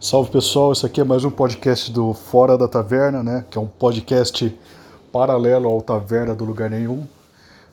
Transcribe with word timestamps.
Salve 0.00 0.30
pessoal, 0.30 0.70
esse 0.70 0.86
aqui 0.86 1.00
é 1.00 1.04
mais 1.04 1.24
um 1.24 1.30
podcast 1.30 1.90
do 1.90 2.14
Fora 2.14 2.56
da 2.56 2.68
Taverna, 2.68 3.20
né? 3.20 3.44
Que 3.50 3.58
é 3.58 3.60
um 3.60 3.66
podcast 3.66 4.56
paralelo 5.10 5.68
ao 5.68 5.82
Taverna 5.82 6.36
do 6.36 6.44
Lugar 6.44 6.70
Nenhum, 6.70 7.04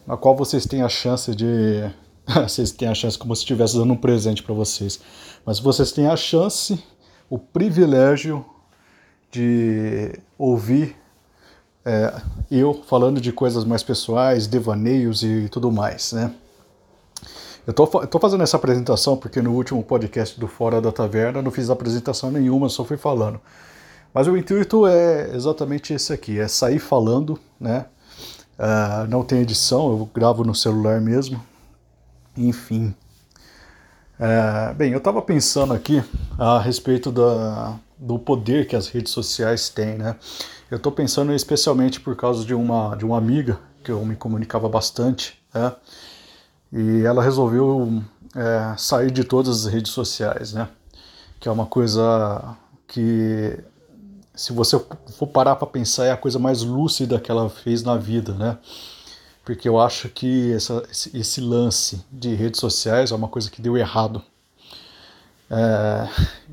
na 0.07 0.17
qual 0.17 0.35
vocês 0.35 0.65
têm 0.65 0.81
a 0.81 0.89
chance 0.89 1.35
de. 1.35 1.87
vocês 2.25 2.71
têm 2.71 2.87
a 2.87 2.95
chance 2.95 3.15
como 3.15 3.35
se 3.35 3.43
estivesse 3.43 3.77
dando 3.77 3.93
um 3.93 3.95
presente 3.95 4.41
para 4.41 4.55
vocês. 4.55 4.99
Mas 5.45 5.59
vocês 5.59 5.91
têm 5.91 6.07
a 6.07 6.15
chance, 6.15 6.83
o 7.29 7.37
privilégio 7.37 8.43
de 9.29 10.19
ouvir 10.35 10.95
é, 11.85 12.11
eu 12.49 12.81
falando 12.87 13.21
de 13.21 13.31
coisas 13.31 13.63
mais 13.63 13.83
pessoais, 13.83 14.47
devaneios 14.47 15.21
e 15.21 15.47
tudo 15.49 15.71
mais, 15.71 16.11
né? 16.11 16.33
Eu 17.67 17.73
tô, 17.73 18.19
fazendo 18.19 18.43
essa 18.43 18.57
apresentação 18.57 19.17
porque 19.17 19.41
no 19.41 19.51
último 19.51 19.81
podcast 19.83 20.39
do 20.39 20.47
Fora 20.47 20.79
da 20.79 20.91
Taverna 20.91 21.41
não 21.41 21.49
fiz 21.49 21.71
apresentação 21.71 22.29
nenhuma, 22.29 22.69
só 22.69 22.85
fui 22.85 22.95
falando. 22.95 23.41
Mas 24.13 24.27
o 24.27 24.37
intuito 24.37 24.85
é 24.85 25.35
exatamente 25.35 25.91
esse 25.91 26.13
aqui, 26.13 26.39
é 26.39 26.47
sair 26.47 26.77
falando, 26.77 27.39
né? 27.59 27.87
Uh, 28.57 29.09
não 29.09 29.23
tem 29.23 29.41
edição, 29.41 29.89
eu 29.89 30.09
gravo 30.13 30.43
no 30.43 30.53
celular 30.53 31.01
mesmo. 31.01 31.43
Enfim. 32.37 32.93
Uh, 34.19 34.73
bem, 34.75 34.91
eu 34.91 34.99
estava 34.99 35.19
pensando 35.21 35.73
aqui 35.73 36.03
a 36.37 36.59
respeito 36.59 37.11
da, 37.11 37.77
do 37.97 38.19
poder 38.19 38.67
que 38.67 38.75
as 38.75 38.87
redes 38.87 39.11
sociais 39.11 39.69
têm, 39.69 39.97
né? 39.97 40.15
Eu 40.69 40.77
estou 40.77 40.91
pensando 40.91 41.33
especialmente 41.33 41.99
por 41.99 42.15
causa 42.15 42.45
de 42.45 42.53
uma, 42.53 42.95
de 42.95 43.03
uma 43.03 43.17
amiga 43.17 43.59
que 43.83 43.91
eu 43.91 44.05
me 44.05 44.15
comunicava 44.15 44.69
bastante, 44.69 45.37
né? 45.53 45.73
E 46.77 47.05
ela 47.05 47.23
resolveu 47.23 48.03
é, 48.35 48.75
sair 48.77 49.09
de 49.09 49.23
todas 49.23 49.65
as 49.65 49.73
redes 49.73 49.93
sociais, 49.93 50.51
né? 50.51 50.67
Que 51.39 51.47
é 51.47 51.51
uma 51.51 51.65
coisa 51.65 52.57
que, 52.85 53.57
se 54.33 54.51
você 54.51 54.77
for 55.17 55.27
parar 55.27 55.55
para 55.55 55.67
pensar, 55.67 56.05
é 56.05 56.11
a 56.11 56.17
coisa 56.17 56.37
mais 56.37 56.63
lúcida 56.63 57.17
que 57.17 57.31
ela 57.31 57.49
fez 57.49 57.81
na 57.81 57.95
vida, 57.95 58.33
né? 58.33 58.57
Porque 59.45 59.69
eu 59.69 59.79
acho 59.79 60.09
que 60.09 60.51
essa, 60.51 60.83
esse 61.13 61.39
lance 61.39 62.03
de 62.11 62.35
redes 62.35 62.59
sociais 62.59 63.11
é 63.11 63.15
uma 63.15 63.29
coisa 63.29 63.49
que 63.49 63.61
deu 63.61 63.77
errado. 63.77 64.21
É, 65.49 66.09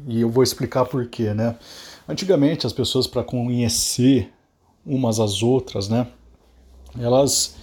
e 0.06 0.20
eu 0.20 0.30
vou 0.30 0.44
explicar 0.44 0.84
por 0.84 1.04
quê, 1.08 1.34
né? 1.34 1.56
Antigamente, 2.08 2.64
as 2.64 2.72
pessoas, 2.72 3.08
para 3.08 3.24
conhecer 3.24 4.32
umas 4.86 5.18
às 5.18 5.42
outras, 5.42 5.88
né? 5.88 6.06
Elas 6.96 7.56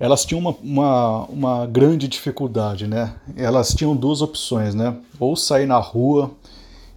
elas 0.00 0.24
tinham 0.24 0.40
uma, 0.40 0.56
uma, 0.62 1.24
uma, 1.26 1.66
grande 1.66 2.08
dificuldade, 2.08 2.86
né? 2.86 3.14
Elas 3.36 3.74
tinham 3.74 3.94
duas 3.94 4.22
opções, 4.22 4.74
né? 4.74 4.96
Ou 5.18 5.36
sair 5.36 5.66
na 5.66 5.76
rua 5.76 6.30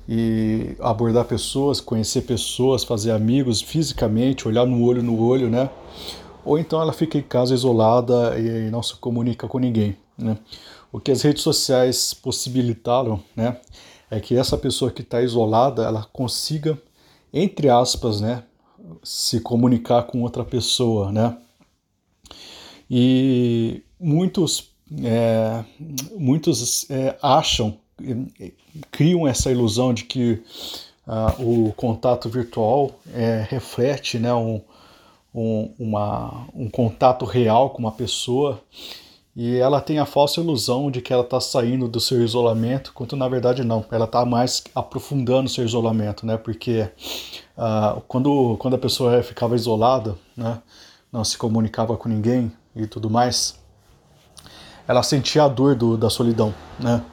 e 0.07 0.73
abordar 0.79 1.25
pessoas, 1.25 1.81
conhecer 1.81 2.21
pessoas, 2.21 2.85
fazer 2.85 3.11
amigos 3.11 3.61
fisicamente, 3.61 4.47
olhar 4.47 4.65
no 4.65 4.81
olho 4.81 5.03
no 5.03 5.21
olho, 5.21 5.49
né? 5.49 5.69
Ou 6.45 6.57
então 6.57 6.81
ela 6.81 6.93
fica 6.93 7.17
em 7.17 7.21
casa 7.21 7.53
isolada 7.53 8.39
e 8.39 8.71
não 8.71 8.81
se 8.81 8.95
comunica 8.95 9.49
com 9.49 9.59
ninguém, 9.59 9.97
né? 10.17 10.37
O 10.89 10.97
que 10.97 11.11
as 11.11 11.21
redes 11.23 11.43
sociais 11.43 12.13
possibilitaram, 12.13 13.21
né? 13.35 13.57
É 14.09 14.17
que 14.21 14.37
essa 14.37 14.57
pessoa 14.57 14.89
que 14.89 15.01
está 15.01 15.21
isolada, 15.21 15.83
ela 15.83 16.07
consiga, 16.13 16.79
entre 17.33 17.67
aspas, 17.67 18.21
né? 18.21 18.43
Se 19.03 19.41
comunicar 19.41 20.03
com 20.03 20.21
outra 20.21 20.45
pessoa, 20.45 21.11
né? 21.11 21.35
E 22.95 23.81
muitos, 23.99 24.69
é, 25.03 25.63
muitos 26.15 26.87
é, 26.91 27.17
acham, 27.23 27.75
criam 28.91 29.27
essa 29.27 29.49
ilusão 29.49 29.95
de 29.95 30.03
que 30.03 30.43
uh, 31.07 31.41
o 31.41 31.73
contato 31.73 32.29
virtual 32.29 32.91
é, 33.11 33.47
reflete 33.49 34.19
né, 34.19 34.31
um, 34.31 34.61
um, 35.33 35.73
uma, 35.79 36.45
um 36.53 36.69
contato 36.69 37.25
real 37.25 37.71
com 37.71 37.79
uma 37.79 37.91
pessoa 37.91 38.61
e 39.35 39.57
ela 39.57 39.81
tem 39.81 39.97
a 39.97 40.05
falsa 40.05 40.39
ilusão 40.39 40.91
de 40.91 41.01
que 41.01 41.11
ela 41.11 41.23
está 41.23 41.41
saindo 41.41 41.87
do 41.87 41.99
seu 41.99 42.23
isolamento, 42.23 42.93
quando 42.93 43.15
na 43.15 43.27
verdade 43.27 43.63
não, 43.63 43.83
ela 43.89 44.05
está 44.05 44.23
mais 44.23 44.63
aprofundando 44.75 45.47
o 45.47 45.51
seu 45.51 45.65
isolamento, 45.65 46.27
né? 46.27 46.37
Porque 46.37 46.87
uh, 47.57 47.99
quando, 48.07 48.55
quando 48.59 48.75
a 48.75 48.77
pessoa 48.77 49.23
ficava 49.23 49.55
isolada, 49.55 50.15
né, 50.37 50.61
não 51.11 51.23
se 51.23 51.35
comunicava 51.39 51.97
com 51.97 52.07
ninguém, 52.07 52.51
e 52.75 52.87
tudo 52.87 53.09
mais, 53.09 53.55
ela 54.87 55.03
sentia 55.03 55.43
a 55.43 55.47
dor 55.47 55.75
do, 55.75 55.97
da 55.97 56.09
solidão, 56.09 56.53
né? 56.79 57.03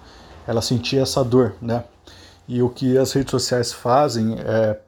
Ela 0.47 0.62
sentia 0.62 1.03
essa 1.03 1.22
dor, 1.22 1.54
né? 1.60 1.84
E 2.48 2.62
o 2.62 2.69
que 2.69 2.98
as 2.98 3.12
redes 3.12 3.31
sociais 3.31 3.72
fazem 3.72 4.34
é, 4.38 4.81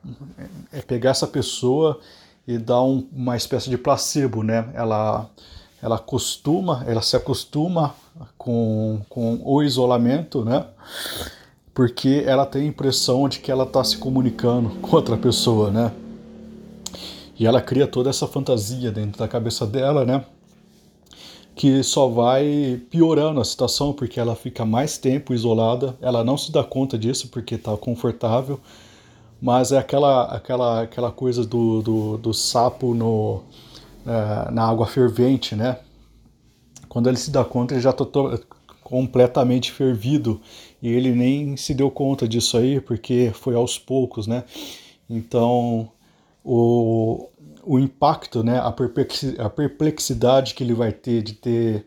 é 0.73 0.83
pegar 0.83 1.11
essa 1.11 1.27
pessoa 1.27 2.01
e 2.47 2.59
dar 2.59 2.83
um, 2.83 3.07
uma 3.13 3.37
espécie 3.37 3.71
de 3.71 3.79
placebo, 3.79 4.43
né? 4.43 4.69
Ela, 4.75 5.31
ela 5.81 5.97
acostuma, 5.97 6.85
ela 6.87 7.01
se 7.03 7.17
acostuma 7.17 7.95
com, 8.37 9.01
com 9.09 9.41
o 9.45 9.63
isolamento, 9.63 10.45
né? 10.45 10.67
Porque 11.73 12.25
ela 12.27 12.45
tem 12.45 12.63
a 12.63 12.67
impressão 12.67 13.29
de 13.29 13.39
que 13.39 13.51
ela 13.51 13.65
está 13.65 13.83
se 13.85 13.97
comunicando 13.97 14.71
com 14.81 14.97
outra 14.97 15.17
pessoa, 15.17 15.71
né? 15.71 15.93
E 17.39 17.47
ela 17.47 17.61
cria 17.63 17.87
toda 17.87 18.11
essa 18.11 18.27
fantasia 18.27 18.91
dentro 18.91 19.19
da 19.19 19.29
cabeça 19.29 19.67
dela, 19.67 20.05
né? 20.05 20.25
Que 21.55 21.83
só 21.83 22.09
vai 22.09 22.81
piorando 22.91 23.41
a 23.41 23.45
situação 23.45 23.93
porque 23.93 24.19
ela 24.19 24.35
fica 24.35 24.65
mais 24.65 24.97
tempo 24.97 25.35
isolada, 25.35 25.97
ela 26.01 26.25
não 26.25 26.37
se 26.37 26.51
dá 26.51 26.65
conta 26.65 26.99
disso 26.99 27.29
porque 27.29 27.57
está 27.57 27.77
confortável, 27.77 28.59
mas 29.41 29.73
é 29.73 29.79
aquela, 29.79 30.25
aquela, 30.25 30.83
aquela 30.83 31.11
coisa 31.11 31.45
do, 31.45 31.83
do, 31.83 32.19
do 32.19 32.33
sapo 32.35 32.95
no, 32.95 33.43
é, 34.07 34.51
na 34.51 34.69
água 34.69 34.87
fervente, 34.87 35.55
né? 35.55 35.79
Quando 36.89 37.09
ele 37.09 37.17
se 37.17 37.31
dá 37.31 37.45
conta, 37.45 37.75
ele 37.75 37.81
já 37.81 37.91
está 37.91 38.05
completamente 38.83 39.73
fervido 39.73 40.41
e 40.83 40.89
ele 40.89 41.13
nem 41.13 41.57
se 41.57 41.75
deu 41.75 41.91
conta 41.91 42.29
disso 42.29 42.57
aí 42.57 42.81
porque 42.81 43.33
foi 43.35 43.55
aos 43.55 43.79
poucos, 43.79 44.27
né? 44.27 44.45
Então, 45.09 45.91
o, 46.45 47.29
o 47.65 47.79
impacto, 47.79 48.43
né, 48.43 48.59
a 48.59 49.51
perplexidade 49.51 50.55
que 50.55 50.65
ele 50.65 50.75
vai 50.75 50.93
ter 50.93 51.23
de 51.23 51.35
ter 51.35 51.87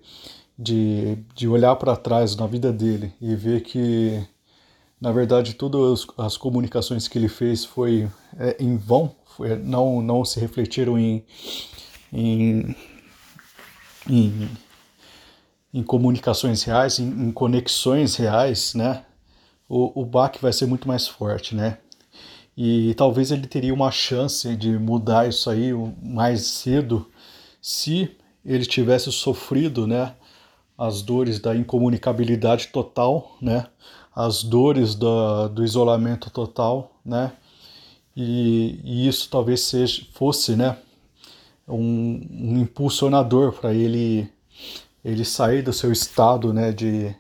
de, 0.58 1.18
de 1.36 1.48
olhar 1.48 1.76
para 1.76 1.96
trás 1.98 2.36
na 2.36 2.48
vida 2.48 2.72
dele 2.72 3.14
e 3.20 3.36
ver 3.36 3.62
que 3.62 4.26
na 5.00 5.12
verdade 5.12 5.54
todas 5.54 6.08
as 6.18 6.38
comunicações 6.38 7.08
que 7.08 7.18
ele 7.18 7.28
fez 7.28 7.66
foi 7.66 8.10
é, 8.40 8.56
em 8.60 8.78
vão, 8.78 9.14
foi, 9.26 9.56
não 9.58 10.02
não 10.02 10.24
se 10.24 10.40
refletiram 10.40 10.98
em, 10.98 11.26
em, 12.12 12.76
em, 14.10 14.50
em 15.74 15.84
comunicações 15.84 16.64
reais, 16.64 17.00
em, 17.00 17.08
em, 17.08 17.32
conexões 17.32 18.16
reais, 18.16 18.74
né? 18.74 19.04
O, 19.68 20.02
o 20.02 20.06
baque 20.06 20.42
vai 20.42 20.54
ser 20.54 20.68
muito 20.68 20.88
mais 20.88 21.08
forte, 21.08 21.56
né? 21.56 21.80
E 22.58 22.94
talvez 22.96 23.32
ele 23.32 23.48
teria 23.48 23.74
uma 23.74 23.92
chance 23.92 24.56
de 24.56 24.78
mudar 24.78 25.28
isso 25.28 25.50
aí 25.50 25.72
mais 26.02 26.46
cedo 26.48 27.06
se 27.62 28.16
ele 28.46 28.66
tivesse 28.66 29.12
sofrido, 29.12 29.88
né, 29.88 30.14
as 30.78 31.02
dores 31.02 31.40
da 31.40 31.56
incomunicabilidade 31.56 32.68
total, 32.68 33.36
né, 33.42 33.68
as 34.16 34.44
dores 34.44 34.96
do, 34.96 35.64
isolamento 35.64 36.30
total, 36.30 36.96
né, 37.04 37.34
e, 38.16 38.80
e, 38.84 39.08
isso 39.08 39.30
talvez 39.30 39.62
seja, 39.62 40.06
fosse, 40.14 40.56
né, 40.56 40.78
um, 41.68 42.26
um 42.32 42.58
impulsionador 42.60 43.52
para 43.54 43.74
ele 43.74 44.30
ele 45.04 45.24
sair 45.24 45.62
do 45.62 45.72
seu 45.74 45.92
estado, 45.92 46.54
né, 46.54 46.72
de 46.72 47.16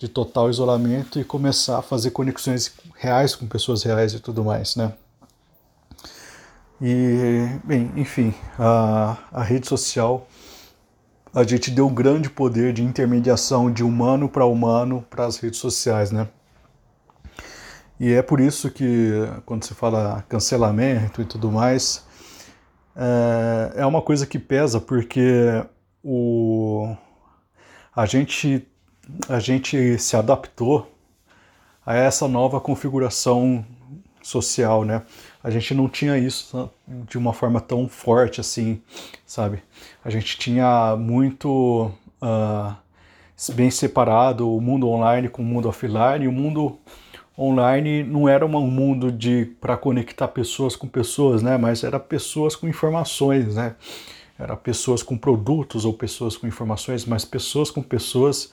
de 0.00 0.08
total 0.08 0.48
isolamento 0.48 1.20
e 1.20 1.24
começar 1.24 1.78
a 1.78 1.82
fazer 1.82 2.10
conexões 2.12 2.72
reais 3.00 3.34
com 3.34 3.46
pessoas 3.46 3.82
reais 3.82 4.12
e 4.12 4.20
tudo 4.20 4.44
mais, 4.44 4.76
né? 4.76 4.92
E, 6.82 7.48
bem, 7.64 7.90
enfim, 7.96 8.34
a, 8.58 9.16
a 9.32 9.42
rede 9.42 9.66
social, 9.66 10.28
a 11.34 11.42
gente 11.42 11.70
deu 11.70 11.86
um 11.86 11.94
grande 11.94 12.28
poder 12.28 12.74
de 12.74 12.82
intermediação 12.82 13.72
de 13.72 13.82
humano 13.82 14.28
para 14.28 14.44
humano 14.44 15.02
para 15.08 15.24
as 15.24 15.38
redes 15.38 15.58
sociais, 15.58 16.10
né? 16.10 16.28
E 17.98 18.12
é 18.12 18.20
por 18.20 18.38
isso 18.38 18.70
que, 18.70 19.12
quando 19.46 19.64
se 19.64 19.74
fala 19.74 20.22
cancelamento 20.28 21.22
e 21.22 21.24
tudo 21.24 21.50
mais, 21.50 22.04
é, 22.94 23.80
é 23.80 23.86
uma 23.86 24.02
coisa 24.02 24.26
que 24.26 24.38
pesa, 24.38 24.78
porque 24.78 25.64
o, 26.04 26.94
a 27.96 28.04
gente 28.04 28.66
a 29.28 29.40
gente 29.40 29.98
se 29.98 30.16
adaptou 30.16 30.86
a 31.84 31.96
essa 31.96 32.28
nova 32.28 32.60
configuração 32.60 33.64
social, 34.22 34.84
né? 34.84 35.02
A 35.42 35.50
gente 35.50 35.74
não 35.74 35.88
tinha 35.88 36.18
isso 36.18 36.70
de 36.86 37.16
uma 37.16 37.32
forma 37.32 37.60
tão 37.60 37.88
forte 37.88 38.40
assim, 38.40 38.80
sabe? 39.24 39.62
A 40.04 40.10
gente 40.10 40.38
tinha 40.38 40.96
muito 40.96 41.90
uh, 42.22 42.74
bem 43.54 43.70
separado 43.70 44.54
o 44.54 44.60
mundo 44.60 44.88
online 44.88 45.28
com 45.28 45.42
o 45.42 45.44
mundo 45.44 45.68
offline, 45.68 46.24
e 46.24 46.28
o 46.28 46.32
mundo 46.32 46.78
online 47.38 48.02
não 48.02 48.28
era 48.28 48.44
um 48.44 48.60
mundo 48.66 49.10
de 49.10 49.46
para 49.60 49.76
conectar 49.76 50.28
pessoas 50.28 50.76
com 50.76 50.86
pessoas, 50.86 51.42
né? 51.42 51.56
Mas 51.56 51.82
era 51.82 51.98
pessoas 51.98 52.54
com 52.54 52.68
informações, 52.68 53.54
né? 53.54 53.76
Era 54.38 54.56
pessoas 54.56 55.02
com 55.02 55.16
produtos 55.16 55.84
ou 55.84 55.92
pessoas 55.92 56.36
com 56.36 56.46
informações, 56.46 57.04
mas 57.04 57.24
pessoas 57.24 57.70
com 57.70 57.82
pessoas 57.82 58.52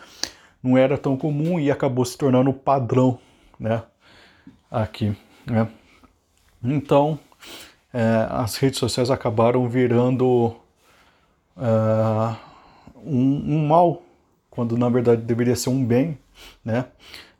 não 0.61 0.77
era 0.77 0.97
tão 0.97 1.17
comum 1.17 1.59
e 1.59 1.71
acabou 1.71 2.05
se 2.05 2.17
tornando 2.17 2.51
padrão, 2.53 3.19
né? 3.59 3.83
Aqui, 4.69 5.15
né? 5.45 5.67
Então, 6.63 7.19
é, 7.93 8.27
as 8.29 8.57
redes 8.57 8.79
sociais 8.79 9.09
acabaram 9.09 9.67
virando 9.67 10.55
uh, 11.55 12.35
um, 13.05 13.55
um, 13.55 13.67
mal, 13.67 14.03
quando 14.49 14.77
na 14.77 14.89
verdade 14.89 15.21
deveria 15.21 15.55
ser 15.55 15.69
um 15.69 15.83
bem, 15.83 16.17
né? 16.63 16.85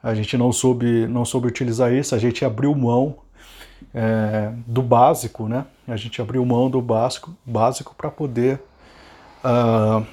A 0.02 0.14
gente 0.14 0.38
não 0.38 0.52
soube, 0.52 1.08
não 1.08 1.26
soube 1.26 1.48
utilizar 1.48 1.92
isso, 1.92 2.16
a 2.16 2.18
gente 2.18 2.46
abriu 2.46 2.74
mão 2.74 3.18
é, 3.94 4.54
do 4.66 4.82
básico, 4.82 5.48
né? 5.48 5.66
A 5.88 5.96
gente 5.96 6.22
abriu 6.22 6.46
mão 6.46 6.70
do 6.70 6.82
básico, 6.82 7.36
básico 7.46 7.94
para 7.96 8.10
poder 8.10 8.62
uh, 9.44 10.06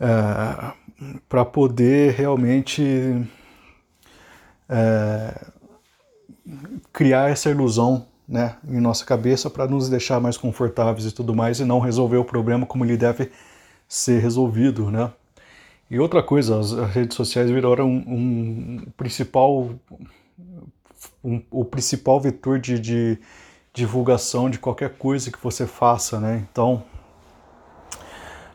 uh, 0.00 0.72
para 1.28 1.44
poder 1.44 2.12
realmente 2.14 2.82
uh, 4.68 5.52
criar 6.92 7.30
essa 7.30 7.50
ilusão 7.50 8.06
né, 8.28 8.56
em 8.68 8.80
nossa 8.80 9.04
cabeça 9.04 9.48
para 9.48 9.66
nos 9.66 9.88
deixar 9.88 10.20
mais 10.20 10.36
confortáveis 10.36 11.06
e 11.06 11.12
tudo 11.12 11.34
mais 11.34 11.60
e 11.60 11.64
não 11.64 11.78
resolver 11.78 12.18
o 12.18 12.24
problema 12.24 12.66
como 12.66 12.84
ele 12.84 12.96
deve 12.96 13.30
ser 13.88 14.20
resolvido, 14.20 14.90
né? 14.90 15.10
E 15.90 15.98
outra 15.98 16.22
coisa, 16.22 16.58
as 16.58 16.72
redes 16.90 17.16
sociais 17.16 17.50
viraram 17.50 17.88
um, 17.88 18.04
um 18.06 18.86
principal 18.94 19.70
um, 21.24 21.42
o 21.50 21.64
principal 21.64 22.20
vetor 22.20 22.58
de, 22.58 22.78
de, 22.78 23.18
divulgação 23.72 24.50
de 24.50 24.58
qualquer 24.58 24.96
coisa 24.98 25.30
que 25.30 25.38
você 25.42 25.66
faça, 25.66 26.18
né? 26.18 26.46
Então, 26.50 26.82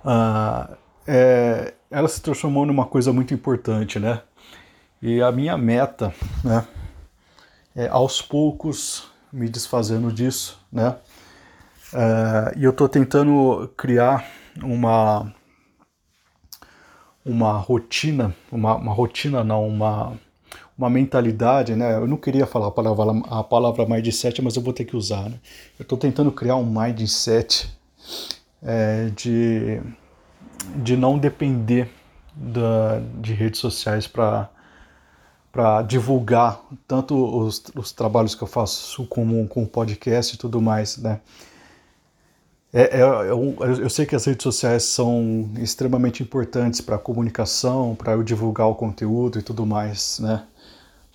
uh, 0.03 0.75
é, 1.07 1.73
ela 1.93 2.07
se 2.07 2.19
transformou 2.21 2.65
numa 2.65 2.85
coisa 2.85 3.13
muito 3.13 3.33
importante, 3.33 3.99
né? 3.99 4.21
E 4.99 5.21
a 5.21 5.31
minha 5.31 5.55
meta, 5.57 6.13
né, 6.43 6.65
é 7.75 7.87
aos 7.87 8.21
poucos 8.21 9.07
me 9.31 9.47
desfazendo 9.47 10.11
disso, 10.11 10.59
né? 10.71 10.95
Uh, 11.93 12.57
e 12.57 12.63
eu 12.63 12.71
estou 12.71 12.89
tentando 12.89 13.71
criar 13.77 14.25
uma 14.61 15.31
uma 17.23 17.53
rotina, 17.53 18.35
uma, 18.51 18.75
uma 18.75 18.91
rotina 18.91 19.43
não, 19.43 19.67
uma 19.67 20.17
uma 20.75 20.89
mentalidade, 20.89 21.75
né? 21.75 21.95
Eu 21.95 22.07
não 22.07 22.17
queria 22.17 22.47
falar 22.47 22.67
a 22.67 22.71
palavra, 22.71 23.21
a 23.29 23.43
palavra 23.43 23.85
mindset, 23.85 24.41
mas 24.41 24.55
eu 24.55 24.63
vou 24.63 24.73
ter 24.73 24.85
que 24.85 24.95
usar, 24.97 25.29
né? 25.29 25.39
Eu 25.77 25.83
estou 25.83 25.97
tentando 25.97 26.31
criar 26.31 26.55
um 26.55 26.65
mindset 26.65 27.69
é, 28.63 29.09
de, 29.15 29.81
de 30.75 30.97
não 30.97 31.17
depender 31.17 31.89
da, 32.35 32.99
de 33.21 33.33
redes 33.33 33.59
sociais 33.59 34.07
para 34.07 34.49
para 35.51 35.83
divulgar 35.83 36.59
tanto 36.87 37.15
os, 37.15 37.63
os 37.75 37.91
trabalhos 37.91 38.33
que 38.33 38.41
eu 38.41 38.47
faço 38.47 39.05
como 39.05 39.47
com 39.47 39.67
podcast 39.67 40.33
e 40.33 40.37
tudo 40.37 40.59
mais, 40.59 40.97
né? 40.97 41.21
É, 42.73 42.81
é, 42.81 43.01
é 43.01 43.29
eu, 43.29 43.55
eu, 43.59 43.89
sei 43.89 44.03
que 44.07 44.15
as 44.15 44.25
redes 44.25 44.41
sociais 44.41 44.81
são 44.81 45.47
extremamente 45.59 46.23
importantes 46.23 46.81
para 46.81 46.95
a 46.95 46.99
comunicação, 46.99 47.93
para 47.93 48.13
eu 48.13 48.23
divulgar 48.23 48.67
o 48.67 48.73
conteúdo 48.73 49.37
e 49.37 49.43
tudo 49.43 49.63
mais, 49.63 50.17
né? 50.19 50.43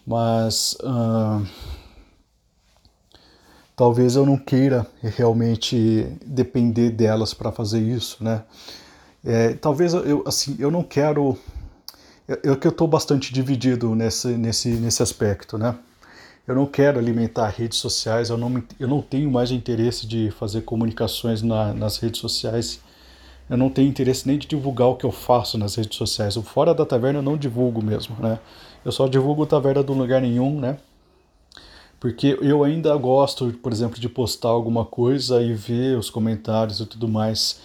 Mas 0.06 0.78
uh, 0.84 1.44
talvez 3.74 4.14
eu 4.14 4.24
não 4.24 4.38
queira 4.38 4.86
realmente 5.02 6.16
depender 6.24 6.90
delas 6.90 7.34
para 7.34 7.50
fazer 7.50 7.80
isso, 7.80 8.22
né? 8.22 8.44
É, 9.24 9.54
talvez 9.54 9.94
eu 9.94 10.22
assim 10.26 10.56
eu 10.58 10.70
não 10.70 10.82
quero 10.82 11.36
eu 12.42 12.56
que 12.56 12.66
eu 12.66 12.70
estou 12.70 12.86
bastante 12.86 13.32
dividido 13.32 13.94
nesse, 13.94 14.28
nesse, 14.28 14.68
nesse 14.68 15.02
aspecto, 15.02 15.56
né? 15.56 15.74
Eu 16.46 16.54
não 16.54 16.66
quero 16.66 16.98
alimentar 16.98 17.48
redes 17.48 17.78
sociais, 17.78 18.28
eu 18.28 18.36
não, 18.36 18.62
eu 18.78 18.86
não 18.88 19.00
tenho 19.00 19.30
mais 19.30 19.50
interesse 19.50 20.06
de 20.06 20.30
fazer 20.30 20.62
comunicações 20.62 21.42
na, 21.42 21.72
nas 21.72 21.96
redes 21.98 22.20
sociais, 22.20 22.80
eu 23.48 23.56
não 23.56 23.70
tenho 23.70 23.88
interesse 23.88 24.26
nem 24.26 24.38
de 24.38 24.46
divulgar 24.46 24.88
o 24.88 24.96
que 24.96 25.06
eu 25.06 25.12
faço 25.12 25.56
nas 25.56 25.74
redes 25.74 25.96
sociais. 25.96 26.36
O 26.36 26.42
Fora 26.42 26.74
da 26.74 26.84
Taverna 26.84 27.20
eu 27.20 27.22
não 27.22 27.36
divulgo 27.36 27.82
mesmo, 27.82 28.14
né? 28.20 28.38
Eu 28.84 28.92
só 28.92 29.08
divulgo 29.08 29.46
Taverna 29.46 29.82
do 29.82 29.94
Lugar 29.94 30.20
Nenhum, 30.20 30.60
né? 30.60 30.78
Porque 31.98 32.38
eu 32.40 32.62
ainda 32.62 32.94
gosto, 32.96 33.52
por 33.54 33.72
exemplo, 33.72 33.98
de 33.98 34.08
postar 34.08 34.50
alguma 34.50 34.84
coisa 34.84 35.42
e 35.42 35.54
ver 35.54 35.98
os 35.98 36.10
comentários 36.10 36.80
e 36.80 36.86
tudo 36.86 37.08
mais. 37.08 37.60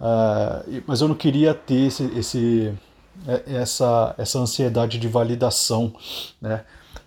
Uh, 0.00 0.82
mas 0.86 1.00
eu 1.00 1.08
não 1.08 1.14
queria 1.14 1.54
ter 1.54 1.86
esse, 1.86 2.04
esse 2.16 2.74
é, 3.26 3.42
essa, 3.56 4.14
essa 4.18 4.38
ansiedade 4.38 4.98
de 4.98 5.08
validação, 5.08 5.92
né? 6.40 6.64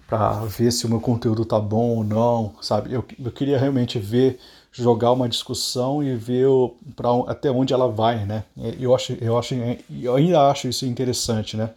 Para 0.08 0.44
ver 0.46 0.72
se 0.72 0.86
o 0.88 0.90
meu 0.90 1.00
conteúdo 1.00 1.46
tá 1.46 1.60
bom 1.60 1.98
ou 1.98 2.04
não, 2.04 2.56
sabe? 2.62 2.92
Eu, 2.92 3.06
eu 3.24 3.32
queria 3.32 3.60
realmente 3.60 4.00
ver, 4.00 4.40
jogar 4.72 5.12
uma 5.12 5.30
discussão 5.30 6.04
e 6.04 6.16
ver 6.16 6.48
para 6.96 7.10
até 7.28 7.52
onde 7.52 7.74
ela 7.74 7.88
vai, 7.88 8.26
né? 8.26 8.44
Eu, 8.80 8.96
acho, 8.96 9.14
eu, 9.22 9.38
acho, 9.38 9.54
eu 10.02 10.16
ainda 10.16 10.50
acho 10.50 10.68
isso 10.68 10.86
interessante, 10.86 11.56
né? 11.56 11.70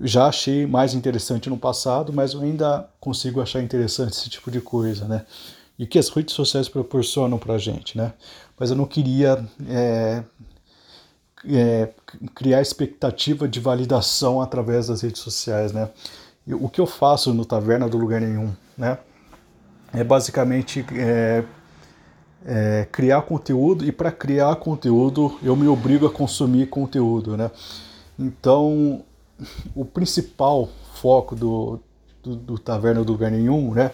Já 0.00 0.26
achei 0.26 0.66
mais 0.66 0.94
interessante 0.94 1.50
no 1.50 1.58
passado, 1.58 2.12
mas 2.12 2.32
eu 2.32 2.40
ainda 2.40 2.88
consigo 3.00 3.40
achar 3.40 3.60
interessante 3.60 4.12
esse 4.12 4.30
tipo 4.30 4.50
de 4.50 4.60
coisa, 4.60 5.06
né? 5.06 5.26
E 5.78 5.86
que 5.86 5.98
as 5.98 6.08
redes 6.08 6.34
sociais 6.34 6.68
proporcionam 6.68 7.38
para 7.38 7.58
gente, 7.58 7.98
né? 7.98 8.12
Mas 8.58 8.70
eu 8.70 8.76
não 8.76 8.86
queria 8.86 9.44
é, 9.68 10.22
é, 11.48 11.88
criar 12.34 12.60
expectativa 12.60 13.48
de 13.48 13.60
validação 13.60 14.40
através 14.40 14.86
das 14.86 15.02
redes 15.02 15.20
sociais, 15.20 15.72
né? 15.72 15.88
O 16.46 16.68
que 16.68 16.80
eu 16.80 16.86
faço 16.86 17.32
no 17.32 17.44
Taverna 17.44 17.88
do 17.88 17.96
Lugar 17.96 18.20
Nenhum, 18.20 18.52
né? 18.76 18.98
É 19.92 20.02
basicamente 20.02 20.84
é, 20.94 21.44
é, 22.44 22.88
criar 22.90 23.22
conteúdo 23.22 23.84
e 23.84 23.92
para 23.92 24.10
criar 24.10 24.56
conteúdo 24.56 25.38
eu 25.42 25.54
me 25.54 25.68
obrigo 25.68 26.06
a 26.06 26.10
consumir 26.10 26.66
conteúdo, 26.66 27.36
né? 27.36 27.50
Então, 28.18 29.04
o 29.74 29.84
principal 29.84 30.68
foco 30.94 31.34
do, 31.34 31.80
do, 32.22 32.36
do 32.36 32.58
Taverna 32.58 33.04
do 33.04 33.12
Lugar 33.12 33.30
Nenhum, 33.30 33.72
né? 33.74 33.92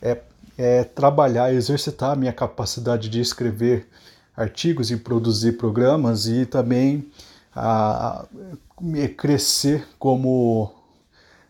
É, 0.00 0.20
é 0.56 0.84
trabalhar, 0.84 1.52
exercitar 1.52 2.12
a 2.12 2.16
minha 2.16 2.32
capacidade 2.32 3.08
de 3.08 3.20
escrever 3.20 3.88
artigos 4.36 4.90
e 4.90 4.96
produzir 4.96 5.52
programas 5.52 6.26
e 6.26 6.46
também 6.46 7.10
a, 7.54 8.22
a 8.22 9.08
crescer 9.16 9.86
como 9.98 10.72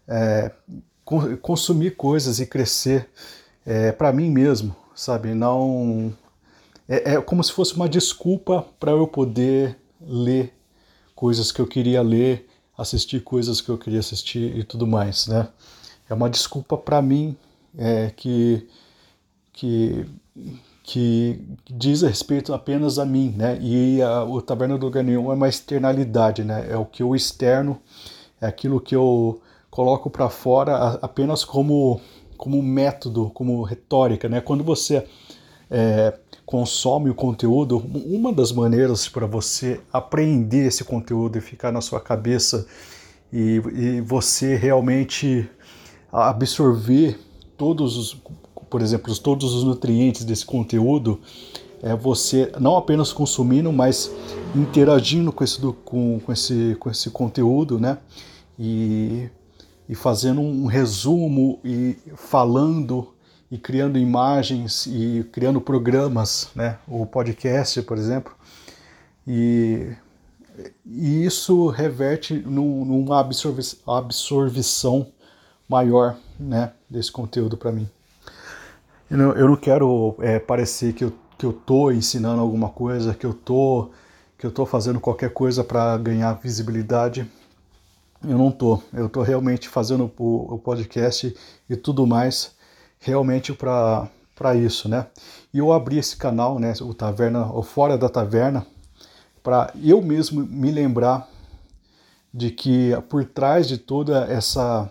é, 0.06 0.52
consumir 1.42 1.96
coisas 1.96 2.38
e 2.38 2.46
crescer 2.46 3.08
é, 3.64 3.92
para 3.92 4.12
mim 4.12 4.30
mesmo, 4.30 4.74
sabe? 4.94 5.34
Não 5.34 6.12
é, 6.88 7.14
é 7.14 7.20
como 7.20 7.42
se 7.42 7.52
fosse 7.52 7.74
uma 7.74 7.88
desculpa 7.88 8.66
para 8.78 8.92
eu 8.92 9.06
poder 9.06 9.76
ler 10.00 10.52
coisas 11.14 11.50
que 11.50 11.60
eu 11.60 11.66
queria 11.66 12.02
ler, 12.02 12.48
assistir 12.78 13.20
coisas 13.20 13.60
que 13.60 13.68
eu 13.68 13.78
queria 13.78 14.00
assistir 14.00 14.56
e 14.56 14.62
tudo 14.62 14.86
mais, 14.86 15.26
né? 15.26 15.48
É 16.08 16.14
uma 16.14 16.30
desculpa 16.30 16.76
para 16.76 17.02
mim 17.02 17.36
é, 17.76 18.12
que 18.14 18.68
que 19.56 20.06
que 20.84 21.40
diz 21.68 22.04
a 22.04 22.08
respeito 22.08 22.54
apenas 22.54 22.96
a 22.96 23.04
mim, 23.04 23.34
né? 23.36 23.58
E 23.60 24.00
a, 24.00 24.22
o 24.22 24.40
Taberna 24.40 24.78
do 24.78 24.86
Lugar 24.86 25.02
Nenhum 25.02 25.32
é 25.32 25.34
uma 25.34 25.48
externalidade, 25.48 26.44
né? 26.44 26.68
É 26.70 26.76
o 26.76 26.84
que 26.84 27.02
eu 27.02 27.16
externo, 27.16 27.80
é 28.40 28.46
aquilo 28.46 28.80
que 28.80 28.94
eu 28.94 29.40
coloco 29.68 30.08
para 30.08 30.30
fora 30.30 30.98
apenas 31.02 31.44
como 31.44 32.00
como 32.36 32.62
método, 32.62 33.30
como 33.30 33.62
retórica, 33.62 34.28
né? 34.28 34.40
Quando 34.40 34.62
você 34.62 35.04
é, 35.68 36.14
consome 36.44 37.10
o 37.10 37.14
conteúdo, 37.14 37.78
uma 37.78 38.32
das 38.32 38.52
maneiras 38.52 39.08
para 39.08 39.26
você 39.26 39.80
aprender 39.92 40.66
esse 40.66 40.84
conteúdo 40.84 41.38
e 41.38 41.40
ficar 41.40 41.72
na 41.72 41.80
sua 41.80 41.98
cabeça 41.98 42.66
e, 43.32 43.60
e 43.74 44.00
você 44.02 44.54
realmente 44.54 45.50
absorver 46.12 47.18
todos 47.56 47.96
os 47.96 48.16
por 48.68 48.82
exemplo, 48.82 49.14
todos 49.18 49.54
os 49.54 49.64
nutrientes 49.64 50.24
desse 50.24 50.44
conteúdo, 50.44 51.20
é 51.82 51.94
você 51.94 52.50
não 52.58 52.76
apenas 52.76 53.12
consumindo, 53.12 53.72
mas 53.72 54.10
interagindo 54.54 55.30
com 55.32 55.44
esse, 55.44 55.60
com, 55.84 56.20
com 56.20 56.32
esse, 56.32 56.76
com 56.78 56.90
esse 56.90 57.10
conteúdo, 57.10 57.78
né? 57.78 57.98
E, 58.58 59.28
e 59.88 59.94
fazendo 59.94 60.40
um 60.40 60.66
resumo 60.66 61.60
e 61.64 61.96
falando 62.16 63.08
e 63.50 63.58
criando 63.58 63.98
imagens 63.98 64.86
e 64.86 65.24
criando 65.30 65.60
programas, 65.60 66.48
né? 66.54 66.78
O 66.88 67.06
podcast, 67.06 67.80
por 67.82 67.98
exemplo. 67.98 68.34
E, 69.26 69.92
e 70.84 71.24
isso 71.24 71.68
reverte 71.68 72.34
num, 72.34 72.84
numa 72.84 73.20
absorvi 73.20 73.62
absorvição 73.86 75.08
maior 75.68 76.16
né, 76.38 76.72
desse 76.88 77.10
conteúdo 77.10 77.56
para 77.56 77.72
mim. 77.72 77.88
Eu 79.10 79.16
não, 79.16 79.32
eu 79.32 79.48
não 79.48 79.56
quero 79.56 80.16
é, 80.20 80.38
parecer 80.38 80.92
que 80.92 81.04
eu, 81.04 81.12
que 81.38 81.46
eu 81.46 81.52
tô 81.52 81.90
ensinando 81.90 82.40
alguma 82.40 82.68
coisa, 82.68 83.14
que 83.14 83.24
eu 83.24 83.32
tô, 83.32 83.90
que 84.36 84.44
eu 84.44 84.50
tô 84.50 84.66
fazendo 84.66 84.98
qualquer 84.98 85.30
coisa 85.30 85.62
para 85.62 85.96
ganhar 85.96 86.32
visibilidade. 86.34 87.30
Eu 88.24 88.36
não 88.36 88.50
tô. 88.50 88.82
Eu 88.92 89.08
tô 89.08 89.22
realmente 89.22 89.68
fazendo 89.68 90.10
o, 90.18 90.54
o 90.54 90.58
podcast 90.58 91.34
e 91.68 91.76
tudo 91.76 92.06
mais 92.06 92.54
realmente 92.98 93.52
para 93.52 94.08
para 94.34 94.54
isso, 94.54 94.86
né? 94.86 95.06
E 95.52 95.58
eu 95.58 95.72
abri 95.72 95.96
esse 95.96 96.14
canal, 96.14 96.58
né, 96.58 96.74
o 96.82 96.92
Taverna, 96.92 97.50
o 97.50 97.62
Fora 97.62 97.96
da 97.96 98.06
Taverna, 98.06 98.66
para 99.42 99.72
eu 99.82 100.02
mesmo 100.02 100.44
me 100.44 100.70
lembrar 100.70 101.26
de 102.34 102.50
que 102.50 102.92
por 103.08 103.24
trás 103.24 103.66
de 103.66 103.78
toda 103.78 104.26
essa 104.30 104.90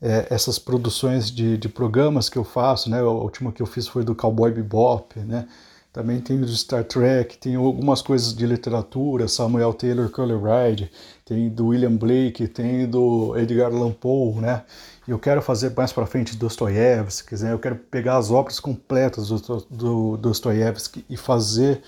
é, 0.00 0.26
essas 0.30 0.58
produções 0.58 1.30
de, 1.30 1.56
de, 1.58 1.68
programas 1.68 2.28
que 2.28 2.38
eu 2.38 2.44
faço, 2.44 2.88
né? 2.88 3.00
A 3.00 3.04
última 3.04 3.52
que 3.52 3.60
eu 3.60 3.66
fiz 3.66 3.88
foi 3.88 4.04
do 4.04 4.14
Cowboy 4.14 4.50
Bebop, 4.50 5.18
né? 5.20 5.46
Também 5.92 6.20
tem 6.20 6.38
do 6.38 6.46
Star 6.48 6.84
Trek, 6.84 7.38
tem 7.38 7.56
algumas 7.56 8.02
coisas 8.02 8.34
de 8.34 8.46
literatura, 8.46 9.26
Samuel 9.26 9.72
Taylor 9.72 10.08
Coleridge, 10.10 10.90
tem 11.24 11.48
do 11.48 11.68
William 11.68 11.96
Blake, 11.96 12.46
tem 12.46 12.88
do 12.88 13.36
Edgar 13.36 13.72
Allan 13.72 13.92
Poe, 13.92 14.34
né? 14.36 14.62
eu 15.08 15.18
quero 15.18 15.40
fazer 15.40 15.72
mais 15.74 15.90
para 15.90 16.06
frente 16.06 16.36
Dostoiévski, 16.36 17.34
né? 17.36 17.52
eu 17.52 17.58
quero 17.58 17.76
pegar 17.76 18.18
as 18.18 18.30
obras 18.30 18.60
completas 18.60 19.28
do, 19.28 19.66
do 19.70 20.16
Dostoiévski 20.18 21.04
e 21.08 21.16
fazer 21.16 21.82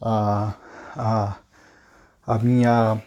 a, 0.00 0.54
a, 0.96 1.36
a, 2.26 2.38
minha, 2.38 3.02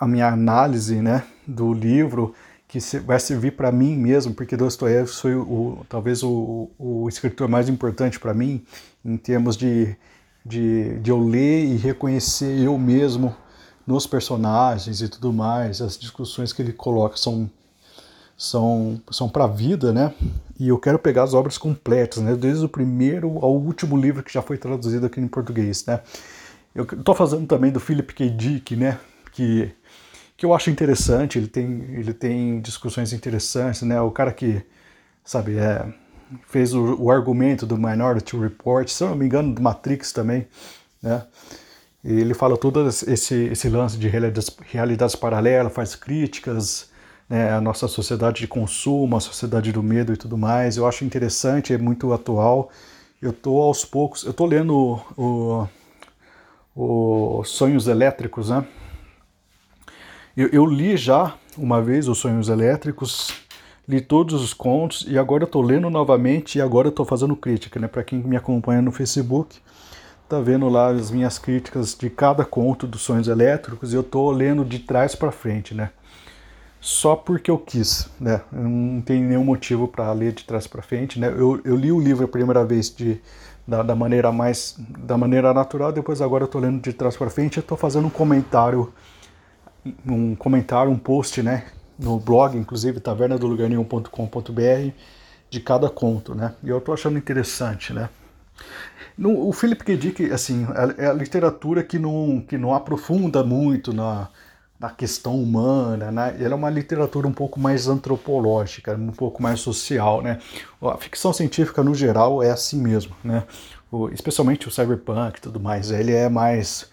a 0.00 0.08
minha 0.08 0.28
análise 0.28 1.02
né, 1.02 1.24
do 1.46 1.74
livro 1.74 2.34
que 2.72 2.78
vai 3.00 3.20
servir 3.20 3.52
para 3.52 3.70
mim 3.70 3.98
mesmo, 3.98 4.32
porque 4.32 4.56
Dostoiévski 4.56 5.20
foi 5.20 5.34
o, 5.34 5.84
talvez 5.90 6.22
o, 6.22 6.70
o 6.78 7.06
escritor 7.06 7.46
mais 7.46 7.68
importante 7.68 8.18
para 8.18 8.32
mim 8.32 8.64
em 9.04 9.18
termos 9.18 9.58
de, 9.58 9.94
de, 10.42 10.98
de 11.00 11.10
eu 11.10 11.22
ler 11.22 11.66
e 11.66 11.76
reconhecer 11.76 12.64
eu 12.64 12.78
mesmo 12.78 13.36
nos 13.86 14.06
personagens 14.06 15.02
e 15.02 15.08
tudo 15.10 15.34
mais. 15.34 15.82
As 15.82 15.98
discussões 15.98 16.50
que 16.50 16.62
ele 16.62 16.72
coloca 16.72 17.18
são 17.18 17.50
são, 18.38 18.98
são 19.10 19.28
para 19.28 19.44
a 19.44 19.48
vida, 19.48 19.92
né? 19.92 20.14
E 20.58 20.68
eu 20.68 20.78
quero 20.78 20.98
pegar 20.98 21.24
as 21.24 21.34
obras 21.34 21.58
completas, 21.58 22.22
né? 22.22 22.34
Desde 22.34 22.64
o 22.64 22.68
primeiro 22.70 23.38
ao 23.42 23.54
último 23.54 23.98
livro 23.98 24.22
que 24.22 24.32
já 24.32 24.40
foi 24.40 24.56
traduzido 24.56 25.04
aqui 25.04 25.20
em 25.20 25.28
português, 25.28 25.84
né? 25.84 26.00
Eu 26.74 26.84
estou 26.84 27.14
fazendo 27.14 27.46
também 27.46 27.70
do 27.70 27.78
Philip 27.78 28.14
K. 28.14 28.30
Dick, 28.30 28.74
né? 28.76 28.98
Que, 29.30 29.70
que 30.42 30.46
eu 30.46 30.52
acho 30.52 30.70
interessante, 30.70 31.38
ele 31.38 31.46
tem, 31.46 31.84
ele 31.92 32.12
tem 32.12 32.60
discussões 32.60 33.12
interessantes, 33.12 33.82
né? 33.82 34.00
O 34.00 34.10
cara 34.10 34.32
que, 34.32 34.60
sabe, 35.24 35.56
é, 35.56 35.86
fez 36.48 36.74
o, 36.74 37.00
o 37.00 37.12
argumento 37.12 37.64
do 37.64 37.76
Minority 37.76 38.36
Report, 38.36 38.88
se 38.88 39.04
eu 39.04 39.10
não 39.10 39.16
me 39.16 39.26
engano, 39.26 39.54
do 39.54 39.62
Matrix 39.62 40.10
também, 40.10 40.48
né? 41.00 41.22
Ele 42.04 42.34
fala 42.34 42.56
todo 42.56 42.88
esse, 42.88 43.44
esse 43.52 43.68
lance 43.68 43.96
de 43.96 44.08
realidades, 44.08 44.50
realidades 44.68 45.14
paralelas, 45.14 45.72
faz 45.72 45.94
críticas, 45.94 46.90
né, 47.30 47.52
a 47.52 47.60
nossa 47.60 47.86
sociedade 47.86 48.40
de 48.40 48.48
consumo, 48.48 49.16
a 49.16 49.20
sociedade 49.20 49.70
do 49.70 49.80
medo 49.80 50.12
e 50.12 50.16
tudo 50.16 50.36
mais. 50.36 50.76
Eu 50.76 50.88
acho 50.88 51.04
interessante, 51.04 51.72
é 51.72 51.78
muito 51.78 52.12
atual. 52.12 52.68
Eu 53.22 53.30
estou 53.30 53.62
aos 53.62 53.84
poucos, 53.84 54.24
eu 54.24 54.32
estou 54.32 54.48
lendo 54.48 55.00
o, 55.16 55.68
o 56.74 57.44
Sonhos 57.44 57.86
Elétricos, 57.86 58.50
né? 58.50 58.66
Eu, 60.36 60.48
eu, 60.48 60.66
li 60.66 60.96
já 60.96 61.34
uma 61.58 61.82
vez 61.82 62.08
os 62.08 62.18
Sonhos 62.18 62.48
Elétricos, 62.48 63.34
li 63.86 64.00
todos 64.00 64.42
os 64.42 64.54
contos 64.54 65.04
e 65.08 65.18
agora 65.18 65.44
estou 65.44 65.60
lendo 65.60 65.90
novamente 65.90 66.58
e 66.58 66.60
agora 66.60 66.88
estou 66.88 67.04
fazendo 67.04 67.36
crítica, 67.36 67.78
né? 67.78 67.86
Para 67.86 68.02
quem 68.02 68.18
me 68.18 68.36
acompanha 68.36 68.80
no 68.80 68.90
Facebook, 68.90 69.58
tá 70.28 70.40
vendo 70.40 70.68
lá 70.68 70.88
as 70.88 71.10
minhas 71.10 71.38
críticas 71.38 71.94
de 71.94 72.08
cada 72.08 72.44
conto 72.44 72.86
dos 72.86 73.02
Sonhos 73.02 73.28
Elétricos 73.28 73.92
e 73.92 73.96
eu 73.96 74.00
estou 74.00 74.30
lendo 74.30 74.64
de 74.64 74.78
trás 74.78 75.14
para 75.14 75.30
frente, 75.30 75.74
né? 75.74 75.90
só 76.82 77.14
porque 77.14 77.48
eu 77.48 77.56
quis, 77.56 78.10
né? 78.20 78.40
Eu 78.52 78.64
não 78.64 79.00
tem 79.00 79.22
nenhum 79.22 79.44
motivo 79.44 79.86
para 79.86 80.12
ler 80.12 80.32
de 80.32 80.42
trás 80.42 80.66
para 80.66 80.82
frente, 80.82 81.18
né? 81.20 81.28
Eu, 81.28 81.60
eu, 81.64 81.76
li 81.76 81.92
o 81.92 82.00
livro 82.00 82.24
a 82.24 82.28
primeira 82.28 82.64
vez 82.64 82.92
de, 82.92 83.20
da, 83.64 83.84
da, 83.84 83.94
maneira 83.94 84.32
mais 84.32 84.74
da 84.98 85.16
maneira 85.16 85.54
natural, 85.54 85.92
depois 85.92 86.20
agora 86.20 86.44
estou 86.44 86.60
lendo 86.60 86.82
de 86.82 86.92
trás 86.92 87.16
para 87.16 87.30
frente, 87.30 87.58
eu 87.58 87.60
estou 87.60 87.78
fazendo 87.78 88.08
um 88.08 88.10
comentário, 88.10 88.92
um 90.06 90.34
comentário, 90.34 90.90
um 90.90 90.98
post, 90.98 91.42
né? 91.42 91.66
No 91.98 92.18
blog, 92.18 92.56
inclusive 92.56 93.00
tavernadolugarnenhum.com.br 93.00 94.90
de 95.50 95.60
cada 95.60 95.90
conto, 95.90 96.34
né? 96.34 96.54
E 96.62 96.68
eu 96.68 96.78
estou 96.78 96.94
achando 96.94 97.18
interessante, 97.18 97.92
né? 97.92 98.08
No, 99.16 99.48
o 99.48 99.52
Philip 99.52 99.84
K. 99.84 99.96
Dick, 99.96 100.32
assim, 100.32 100.66
é, 100.98 101.04
é 101.04 101.06
a 101.08 101.12
literatura 101.12 101.82
que 101.82 101.98
não 101.98 102.42
que 102.46 102.56
não 102.56 102.74
aprofunda 102.74 103.44
muito 103.44 103.92
na 103.92 104.28
na 104.82 104.90
questão 104.90 105.40
humana, 105.40 106.10
né? 106.10 106.36
Ela 106.40 106.54
é 106.54 106.56
uma 106.56 106.68
literatura 106.68 107.28
um 107.28 107.32
pouco 107.32 107.60
mais 107.60 107.86
antropológica, 107.86 108.96
um 108.96 109.12
pouco 109.12 109.40
mais 109.40 109.60
social, 109.60 110.20
né? 110.22 110.40
A 110.82 110.96
ficção 110.96 111.32
científica 111.32 111.84
no 111.84 111.94
geral 111.94 112.42
é 112.42 112.50
assim 112.50 112.82
mesmo, 112.82 113.14
né? 113.22 113.44
O, 113.92 114.08
especialmente 114.08 114.66
o 114.66 114.72
cyberpunk 114.72 115.38
e 115.38 115.40
tudo 115.40 115.60
mais, 115.60 115.92
ele 115.92 116.12
é 116.12 116.28
mais 116.28 116.90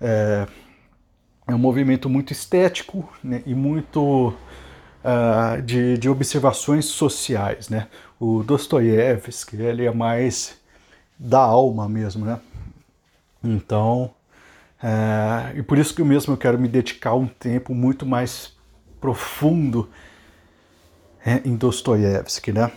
é, 0.00 0.46
é 1.48 1.54
um 1.54 1.58
movimento 1.58 2.08
muito 2.10 2.32
estético 2.32 3.08
né? 3.24 3.42
e 3.46 3.54
muito 3.54 4.28
uh, 5.02 5.62
de, 5.62 5.96
de 5.96 6.08
observações 6.08 6.84
sociais, 6.84 7.70
né? 7.70 7.88
O 8.20 8.42
Dostoiévski 8.42 9.56
ele 9.56 9.86
é 9.86 9.92
mais 9.92 10.58
da 11.18 11.40
alma 11.40 11.88
mesmo, 11.88 12.26
né? 12.26 12.38
Então 13.42 14.10
é, 14.82 15.58
e 15.58 15.62
por 15.62 15.78
isso 15.78 15.94
que 15.94 16.02
eu 16.02 16.06
mesmo 16.06 16.34
eu 16.34 16.36
quero 16.36 16.58
me 16.58 16.68
dedicar 16.68 17.14
um 17.14 17.26
tempo 17.26 17.74
muito 17.74 18.06
mais 18.06 18.52
profundo 19.00 19.88
é, 21.24 21.40
em 21.44 21.56
Dostoiévski, 21.56 22.52
né? 22.52 22.70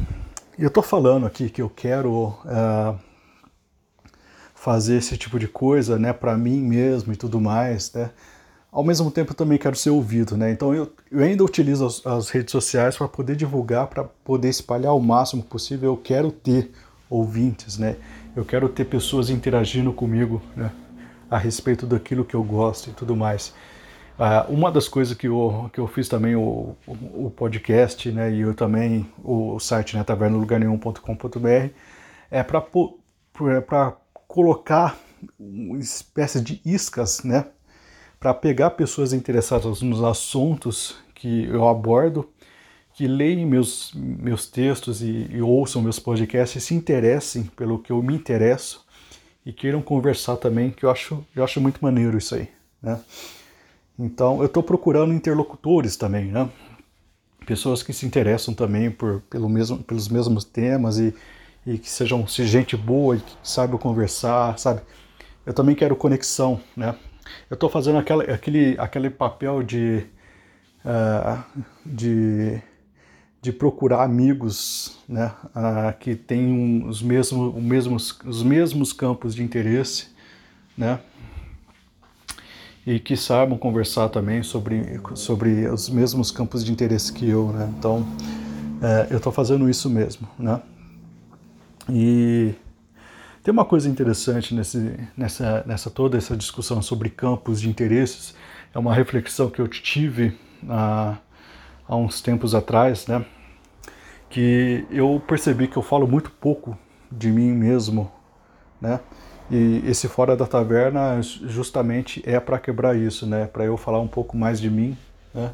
Eu 0.58 0.68
estou 0.68 0.82
falando 0.82 1.26
aqui 1.26 1.50
que 1.50 1.62
eu 1.62 1.70
quero 1.70 2.36
é, 2.46 2.96
fazer 4.56 4.98
esse 4.98 5.18
tipo 5.18 5.38
de 5.38 5.48
coisa, 5.48 5.98
né, 5.98 6.14
para 6.14 6.38
mim 6.38 6.62
mesmo 6.62 7.14
e 7.14 7.16
tudo 7.16 7.40
mais, 7.40 7.92
né? 7.94 8.12
Ao 8.72 8.84
mesmo 8.84 9.12
tempo 9.12 9.32
eu 9.32 9.36
também 9.36 9.58
quero 9.58 9.76
ser 9.76 9.90
ouvido, 9.90 10.38
né? 10.38 10.52
Então 10.52 10.74
eu, 10.74 10.94
eu 11.12 11.20
ainda 11.20 11.44
utilizo 11.44 11.86
as, 11.86 12.06
as 12.06 12.30
redes 12.30 12.52
sociais 12.52 12.96
para 12.98 13.08
poder 13.08 13.36
divulgar, 13.36 13.88
para 13.88 14.04
poder 14.04 14.50
espalhar 14.50 14.96
o 14.96 15.00
máximo 15.00 15.44
possível. 15.44 15.92
Eu 15.92 15.98
quero 15.98 16.32
ter 16.32 16.72
ouvintes, 17.10 17.78
né? 17.78 17.98
Eu 18.34 18.46
quero 18.46 18.70
ter 18.70 18.86
pessoas 18.86 19.30
interagindo 19.30 19.92
comigo, 19.92 20.42
né? 20.56 20.72
a 21.32 21.38
respeito 21.38 21.88
daquilo 21.88 22.26
que 22.26 22.36
eu 22.36 22.44
gosto 22.44 22.90
e 22.90 22.94
tudo 22.94 23.16
mais. 23.16 23.54
Uh, 24.20 24.52
uma 24.54 24.70
das 24.70 24.90
coisas 24.90 25.16
que 25.16 25.30
eu, 25.30 25.70
que 25.72 25.80
eu 25.80 25.88
fiz 25.88 26.10
também 26.10 26.36
o, 26.36 26.76
o, 26.86 27.26
o 27.26 27.32
podcast, 27.32 28.12
né, 28.12 28.30
e 28.30 28.42
eu 28.42 28.54
também 28.54 29.10
o, 29.24 29.58
site 29.58 29.96
né, 29.96 30.04
tavernolugarnenhum.com.br 30.04 31.74
é 32.30 32.44
para 32.44 32.62
para 33.66 33.96
colocar 34.28 34.98
uma 35.40 35.80
espécie 35.80 36.42
de 36.42 36.62
iscas, 36.66 37.24
né, 37.24 37.46
para 38.22 38.36
pegar 38.36 38.70
pessoas 38.70 39.14
interessadas 39.14 39.82
nos 39.82 40.04
assuntos 40.04 40.96
que 41.16 41.46
eu 41.46 41.68
abordo, 41.68 42.30
que 42.94 43.08
leem 43.08 43.48
meus, 43.48 43.92
meus 43.96 44.46
textos 44.46 45.02
e, 45.02 45.28
e 45.32 45.42
ouçam 45.42 45.82
meus 45.82 45.98
podcasts 45.98 46.62
e 46.62 46.66
se 46.68 46.76
interessem 46.76 47.46
pelo 47.56 47.80
que 47.80 47.92
eu 47.92 48.02
me 48.04 48.14
interesso 48.14 48.86
e 49.44 49.52
queiram 49.52 49.82
conversar 49.82 50.38
também, 50.38 50.70
que 50.70 50.86
eu 50.86 50.92
acho, 50.92 51.26
eu 51.36 51.44
acho 51.44 51.60
muito 51.60 51.80
maneiro 51.82 52.16
isso 52.16 52.36
aí, 52.36 52.48
né? 52.80 53.02
Então, 53.98 54.40
eu 54.40 54.46
estou 54.46 54.62
procurando 54.62 55.14
interlocutores 55.14 55.96
também, 55.96 56.26
né? 56.26 56.48
Pessoas 57.44 57.82
que 57.82 57.92
se 57.92 58.06
interessam 58.06 58.54
também 58.54 58.92
por, 58.92 59.22
pelo 59.32 59.50
mesmo, 59.50 59.80
pelos 59.80 60.08
mesmos 60.08 60.44
temas 60.44 61.00
e, 61.00 61.12
e 61.66 61.80
que 61.80 61.90
sejam 61.90 62.28
se 62.28 62.46
gente 62.46 62.78
boa 62.78 63.16
e 63.16 63.20
que 63.20 63.34
saibam 63.42 63.80
conversar, 63.80 64.60
sabe? 64.60 64.82
Eu 65.44 65.56
também 65.56 65.76
quero 65.76 65.96
conexão, 65.96 66.62
né? 66.78 66.96
Eu 67.50 67.56
estou 67.56 67.70
fazendo 67.70 67.98
aquela, 67.98 68.24
aquele, 68.24 68.76
aquele 68.78 69.10
papel 69.10 69.64
de, 69.64 70.04
uh, 70.86 71.44
de 71.86 72.62
de 73.42 73.52
procurar 73.52 74.04
amigos 74.04 75.00
né, 75.10 75.34
uh, 75.48 75.98
que 76.00 76.16
tenham 76.16 76.88
os 76.88 77.02
mesmos, 77.02 77.56
os, 77.56 77.64
mesmos, 77.64 78.20
os 78.24 78.44
mesmos 78.44 78.94
campos 78.94 79.34
de 79.34 79.42
interesse, 79.42 80.10
né, 80.78 81.00
e 82.86 83.00
que 83.00 83.18
saibam 83.18 83.58
conversar 83.58 84.10
também 84.10 84.44
sobre, 84.44 85.00
sobre 85.16 85.68
os 85.68 85.90
mesmos 85.90 86.30
campos 86.30 86.64
de 86.64 86.72
interesse 86.72 87.12
que 87.12 87.28
eu. 87.28 87.52
Né? 87.52 87.72
Então, 87.78 88.02
uh, 88.02 89.08
eu 89.10 89.18
estou 89.18 89.32
fazendo 89.32 89.68
isso 89.70 89.90
mesmo. 89.90 90.28
Né? 90.38 90.62
E 91.90 92.54
tem 93.44 93.52
uma 93.52 93.66
coisa 93.66 93.90
interessante 93.90 94.54
nesse, 94.54 95.00
nessa, 95.18 95.64
nessa 95.66 95.90
toda 95.90 96.18
essa 96.18 96.38
discussão 96.38 96.82
sobre 96.82 97.10
campos 97.10 97.62
de 97.62 97.70
interesses, 97.70 98.36
é 98.74 98.80
uma 98.80 98.94
reflexão 98.94 99.50
que 99.50 99.60
eu 99.60 99.68
tive. 99.68 100.38
Uh, 100.64 101.18
há 101.88 101.96
uns 101.96 102.22
tempos 102.22 102.56
atrás, 102.56 103.08
né? 103.08 103.26
Que 104.30 104.86
eu 104.90 105.22
percebi 105.28 105.68
que 105.68 105.76
eu 105.76 105.82
falo 105.82 106.08
muito 106.08 106.32
pouco 106.32 106.78
de 107.12 107.30
mim 107.30 107.52
mesmo, 107.52 108.10
né? 108.80 109.00
E 109.50 109.84
esse 109.86 110.08
fora 110.08 110.38
da 110.38 110.48
taverna 110.48 111.22
justamente 111.22 112.24
é 112.26 112.40
para 112.40 112.58
quebrar 112.58 112.96
isso, 112.96 113.26
né? 113.26 113.46
Para 113.48 113.66
eu 113.66 113.76
falar 113.76 114.00
um 114.00 114.08
pouco 114.08 114.38
mais 114.38 114.62
de 114.62 114.70
mim, 114.70 114.98
né? 115.34 115.52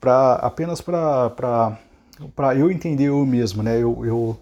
Para 0.00 0.36
apenas 0.36 0.80
para 0.80 1.30
para 2.34 2.54
eu 2.54 2.70
entender 2.70 3.08
eu 3.08 3.26
mesmo, 3.26 3.62
né? 3.62 3.76
Eu, 3.76 4.06
eu 4.06 4.40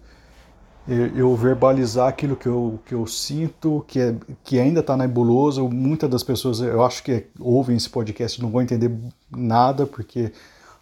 eu 0.87 1.35
verbalizar 1.35 2.07
aquilo 2.07 2.35
que 2.35 2.47
eu, 2.47 2.79
que 2.85 2.93
eu 2.95 3.05
sinto, 3.05 3.85
que, 3.87 3.99
é, 3.99 4.15
que 4.43 4.59
ainda 4.59 4.79
está 4.79 4.97
nebuloso. 4.97 5.69
Muitas 5.69 6.09
das 6.09 6.23
pessoas, 6.23 6.59
eu 6.61 6.83
acho 6.83 7.03
que 7.03 7.27
ouvem 7.39 7.77
esse 7.77 7.89
podcast 7.89 8.41
não 8.41 8.49
vão 8.49 8.61
entender 8.61 8.91
nada, 9.29 9.85
porque 9.85 10.31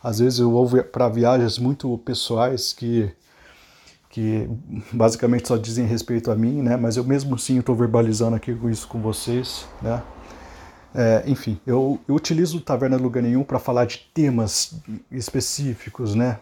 às 0.02 0.20
vezes 0.20 0.40
eu 0.40 0.52
ouvo 0.54 0.82
para 0.84 1.10
viagens 1.10 1.58
muito 1.58 1.98
pessoais 2.00 2.72
que, 2.72 3.12
que 4.10 4.50
basicamente 4.94 5.48
só 5.48 5.58
dizem 5.58 5.86
respeito 5.86 6.32
a 6.32 6.36
mim, 6.36 6.62
né? 6.62 6.78
Mas 6.78 6.96
eu 6.96 7.04
mesmo 7.04 7.38
sim 7.38 7.60
estou 7.60 7.76
verbalizando 7.76 8.36
aqui 8.36 8.56
com 8.56 8.70
isso 8.70 8.88
com 8.88 9.02
vocês, 9.02 9.66
né? 9.82 10.02
É, 10.96 11.24
enfim, 11.28 11.60
eu, 11.68 12.00
eu 12.08 12.16
utilizo 12.16 12.58
o 12.58 12.62
Taverna 12.62 12.98
Lugar 12.98 13.22
Nenhum 13.22 13.44
para 13.44 13.60
falar 13.60 13.86
de 13.86 14.10
temas 14.14 14.74
específicos, 15.12 16.16
né? 16.16 16.40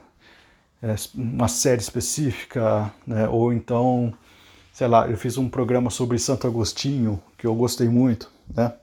É, 0.81 0.95
uma 1.13 1.47
série 1.47 1.81
específica, 1.81 2.93
né? 3.05 3.27
ou 3.27 3.53
então, 3.53 4.13
sei 4.73 4.87
lá, 4.87 5.07
eu 5.09 5.17
fiz 5.17 5.37
um 5.37 5.49
programa 5.49 5.89
sobre 5.89 6.19
Santo 6.19 6.47
Agostinho, 6.47 7.21
que 7.37 7.47
eu 7.47 7.55
gostei 7.55 7.87
muito, 7.87 8.31
né? 8.53 8.73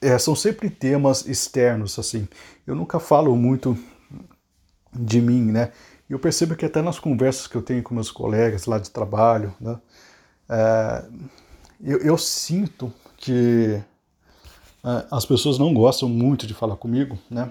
É, 0.00 0.16
são 0.16 0.36
sempre 0.36 0.70
temas 0.70 1.26
externos, 1.26 1.98
assim. 1.98 2.28
Eu 2.64 2.76
nunca 2.76 3.00
falo 3.00 3.34
muito 3.34 3.76
de 4.92 5.20
mim, 5.20 5.50
né? 5.50 5.72
Eu 6.08 6.18
percebo 6.18 6.54
que 6.54 6.64
até 6.64 6.80
nas 6.80 6.98
conversas 6.98 7.46
que 7.46 7.56
eu 7.56 7.62
tenho 7.62 7.82
com 7.82 7.94
meus 7.94 8.10
colegas 8.10 8.66
lá 8.66 8.78
de 8.78 8.90
trabalho, 8.90 9.54
né? 9.60 9.78
É, 10.48 11.04
eu, 11.82 11.98
eu, 11.98 12.16
sinto 12.16 12.92
que 13.16 13.80
é, 14.84 15.06
as 15.10 15.26
pessoas 15.26 15.58
não 15.58 15.74
gostam 15.74 16.08
muito 16.08 16.46
de 16.46 16.54
falar 16.54 16.76
comigo, 16.76 17.18
né? 17.28 17.50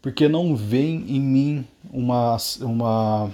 Porque 0.00 0.28
não 0.28 0.54
vem 0.54 1.04
em 1.08 1.20
mim 1.20 1.68
uma, 1.92 2.36
uma, 2.60 3.30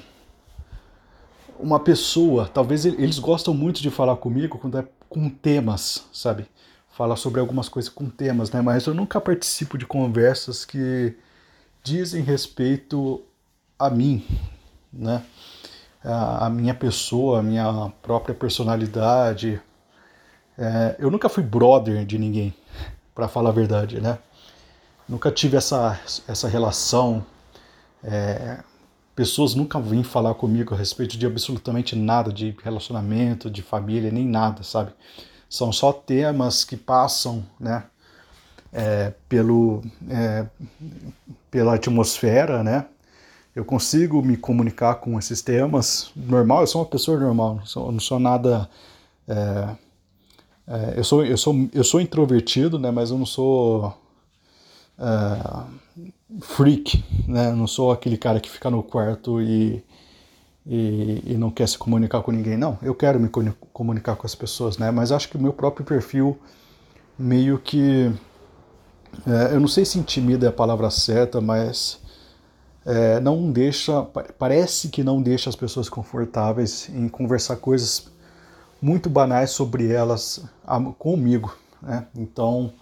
uma 1.59 1.81
pessoa. 1.81 2.49
Talvez 2.49 2.85
eles 2.85 3.19
gostam 3.19 3.55
muito 3.55 3.83
de 3.83 3.91
falar 3.91 4.17
comigo 4.17 4.59
quando 4.59 4.79
é 4.79 4.87
com 5.09 5.29
temas, 5.29 6.07
sabe? 6.13 6.47
Falar 6.91 7.17
sobre 7.17 7.41
algumas 7.41 7.69
coisas 7.69 7.91
com 7.91 8.09
temas, 8.09 8.51
né? 8.51 8.61
Mas 8.61 8.87
eu 8.87 8.95
nunca 8.95 9.21
participo 9.21 9.77
de 9.77 9.87
conversas 9.87 10.65
que 10.65 11.15
dizem 11.83 12.23
respeito 12.23 13.23
a 13.79 13.91
mim, 13.91 14.25
né? 14.93 15.23
A, 16.03 16.51
minha 16.51 16.75
pessoa, 16.75 17.39
a 17.39 17.43
minha 17.43 17.93
própria 18.03 18.35
personalidade. 18.35 19.61
É, 20.59 20.97
eu 20.99 21.11
nunca 21.11 21.29
fui 21.29 21.43
brother 21.43 22.05
de 22.05 22.19
ninguém, 22.19 22.55
para 23.15 23.27
falar 23.27 23.51
a 23.51 23.53
verdade, 23.53 24.01
né? 24.01 24.19
Nunca 25.09 25.31
tive 25.31 25.57
essa, 25.57 26.01
essa 26.27 26.49
relação. 26.49 27.25
É, 28.03 28.59
pessoas 29.15 29.55
nunca 29.55 29.79
vêm 29.79 30.03
falar 30.03 30.35
comigo 30.35 30.75
a 30.75 30.79
respeito 30.79 31.19
de 31.19 31.27
absolutamente 31.27 31.95
nada, 31.95 32.33
de 32.33 32.57
relacionamento, 32.63 33.51
de 33.51 33.63
família, 33.63 34.11
nem 34.11 34.27
nada, 34.27 34.63
sabe? 34.63 34.93
São 35.49 35.73
só 35.73 35.93
temas 35.93 36.65
que 36.65 36.77
passam, 36.77 37.45
né? 37.61 37.85
É, 38.73 39.13
pelo, 39.29 39.83
é, 40.09 40.47
pela 41.51 41.75
atmosfera, 41.75 42.65
né? 42.65 42.87
Eu 43.55 43.65
consigo 43.65 44.21
me 44.21 44.37
comunicar 44.37 44.97
com 44.97 45.17
esses 45.17 45.41
temas. 45.41 46.11
Normal, 46.17 46.63
eu 46.63 46.67
sou 46.67 46.81
uma 46.81 46.89
pessoa 46.89 47.21
normal, 47.21 47.57
não 47.57 47.67
sou, 47.67 47.93
não 47.93 48.01
sou 48.01 48.19
nada. 48.19 48.69
É, 49.29 49.69
é 50.67 50.95
eu, 50.97 51.05
sou, 51.05 51.25
eu, 51.25 51.37
sou, 51.37 51.69
eu 51.73 51.85
sou 51.85 52.01
introvertido, 52.01 52.79
né? 52.79 52.91
Mas 52.91 53.11
eu 53.11 53.19
não 53.19 53.27
sou 53.27 53.97
uh, 54.99 55.65
freak, 56.41 57.05
né? 57.27 57.53
não 57.53 57.67
sou 57.67 57.93
aquele 57.93 58.17
cara 58.17 58.41
que 58.41 58.51
fica 58.51 58.71
no 58.71 58.83
quarto 58.83 59.41
e, 59.41 59.85
e, 60.67 61.23
e, 61.27 61.37
não 61.37 61.51
quer 61.51 61.69
se 61.69 61.79
comunicar 61.79 62.23
com 62.23 62.33
ninguém. 62.33 62.57
Não, 62.57 62.79
eu 62.83 62.95
quero 62.95 63.21
me 63.21 63.29
comunicar 63.73 64.17
com 64.17 64.27
as 64.27 64.35
pessoas, 64.35 64.79
né? 64.79 64.91
Mas 64.91 65.13
acho 65.13 65.29
que 65.29 65.37
o 65.37 65.41
meu 65.41 65.53
próprio 65.53 65.85
perfil 65.85 66.39
meio 67.19 67.59
que. 67.59 68.13
É, 69.27 69.55
eu 69.55 69.61
não 69.61 69.69
sei 69.69 69.85
se 69.85 69.99
intimida 69.99 70.47
é 70.47 70.49
a 70.49 70.53
palavra 70.53 70.91
certa, 70.91 71.41
mas 71.41 72.01
é, 72.85 73.21
não 73.21 73.51
deixa. 73.53 74.03
Parece 74.39 74.89
que 74.89 75.05
não 75.05 75.23
deixa 75.23 75.49
as 75.49 75.57
pessoas 75.57 75.89
confortáveis 75.89 76.89
em 76.89 77.09
conversar 77.09 77.57
coisas 77.57 78.09
muito 78.83 79.09
banais 79.09 79.51
sobre 79.51 79.91
elas 79.91 80.45
comigo, 80.99 81.57
né? 81.81 82.07
Então 82.17 82.73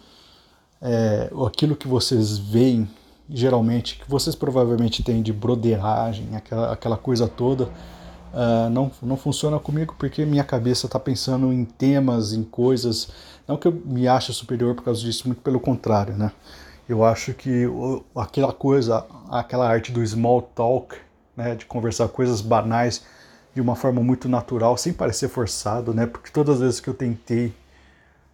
é, 0.83 1.31
aquilo 1.47 1.77
que 1.77 1.87
vocês 1.87 2.37
veem, 2.37 2.89
geralmente, 3.31 4.01
que 4.01 4.11
vocês 4.11 4.35
provavelmente 4.35 5.03
têm 5.03 5.23
de 5.23 5.33
broderagem, 5.33 6.35
aquela, 6.35 6.73
aquela 6.73 6.97
coisa 6.97 7.29
toda, 7.29 7.65
uh, 7.65 8.69
não, 8.71 8.91
não 9.01 9.17
funciona 9.17 9.59
comigo 9.61 9.95
porque 9.97 10.25
minha 10.25 10.43
cabeça 10.43 10.87
está 10.87 10.99
pensando 10.99 11.53
em 11.53 11.65
temas, 11.65 12.33
em 12.33 12.43
coisas. 12.43 13.09
Não 13.47 13.57
que 13.57 13.69
eu 13.69 13.73
me 13.73 14.09
ache 14.09 14.33
superior 14.33 14.75
por 14.75 14.85
causa 14.85 15.01
disso, 15.01 15.29
muito 15.29 15.41
pelo 15.41 15.61
contrário, 15.61 16.17
né? 16.17 16.33
Eu 16.89 17.05
acho 17.05 17.33
que 17.33 17.65
aquela 18.15 18.53
coisa, 18.53 19.07
aquela 19.31 19.69
arte 19.69 19.93
do 19.93 20.05
small 20.05 20.43
talk, 20.43 20.97
né, 21.37 21.55
de 21.55 21.65
conversar 21.65 22.09
coisas 22.09 22.41
banais 22.41 23.05
de 23.55 23.61
uma 23.61 23.77
forma 23.77 24.03
muito 24.03 24.29
natural, 24.29 24.77
sem 24.77 24.93
parecer 24.93 25.29
forçado, 25.29 25.95
né? 25.95 26.07
Porque 26.07 26.31
todas 26.31 26.57
as 26.57 26.61
vezes 26.61 26.81
que 26.81 26.89
eu 26.89 26.95
tentei 26.95 27.55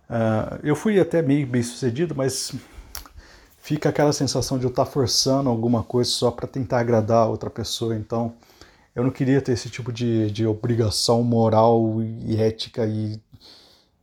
Uh, 0.09 0.59
eu 0.63 0.75
fui 0.75 0.99
até 0.99 1.21
meio 1.21 1.47
bem 1.47 1.63
sucedido, 1.63 2.15
mas 2.15 2.55
fica 3.59 3.91
aquela 3.91 4.13
sensação 4.13 4.59
de 4.59 4.65
eu 4.65 4.71
estar 4.71 4.87
forçando 4.87 5.51
alguma 5.51 5.83
coisa 5.83 6.11
só 6.11 6.31
para 6.31 6.47
tentar 6.47 6.81
agradar 6.81 7.25
a 7.25 7.27
outra 7.27 7.51
pessoa. 7.51 7.95
Então, 7.95 8.35
eu 8.95 9.05
não 9.05 9.11
queria 9.11 9.41
ter 9.43 9.53
esse 9.53 9.69
tipo 9.69 9.93
de, 9.93 10.31
de 10.31 10.47
obrigação 10.47 11.23
moral 11.23 12.03
e 12.03 12.41
ética 12.41 12.87
e, 12.87 13.21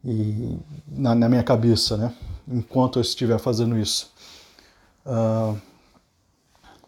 e 0.04 0.60
na, 0.88 1.16
na, 1.16 1.28
minha 1.28 1.44
cabeça, 1.44 1.98
né? 1.98 2.14
Enquanto 2.48 3.00
eu 3.00 3.02
estiver 3.02 3.40
fazendo 3.40 3.78
isso. 3.78 4.14
Uh, 5.06 5.60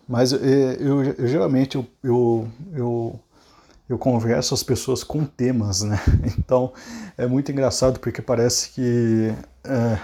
mas 0.07 0.31
eu, 0.31 0.39
eu, 0.39 1.03
eu 1.03 1.27
geralmente 1.27 1.75
eu, 1.75 1.85
eu, 2.03 2.49
eu 2.73 3.19
eu 3.89 3.97
converso 3.97 4.53
as 4.53 4.63
pessoas 4.63 5.03
com 5.03 5.25
temas, 5.25 5.81
né? 5.81 5.99
Então 6.37 6.73
é 7.17 7.25
muito 7.25 7.51
engraçado 7.51 7.99
porque 7.99 8.21
parece 8.21 8.69
que 8.69 9.33
é, 9.63 9.99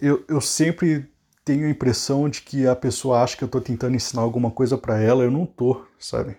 eu, 0.00 0.24
eu 0.28 0.40
sempre 0.40 1.10
tenho 1.44 1.66
a 1.66 1.70
impressão 1.70 2.28
de 2.28 2.42
que 2.42 2.66
a 2.66 2.76
pessoa 2.76 3.22
acha 3.22 3.36
que 3.36 3.42
eu 3.42 3.46
estou 3.46 3.60
tentando 3.60 3.96
ensinar 3.96 4.22
alguma 4.22 4.50
coisa 4.50 4.78
para 4.78 5.00
ela, 5.00 5.24
eu 5.24 5.30
não 5.30 5.44
tô, 5.44 5.84
sabe? 5.98 6.36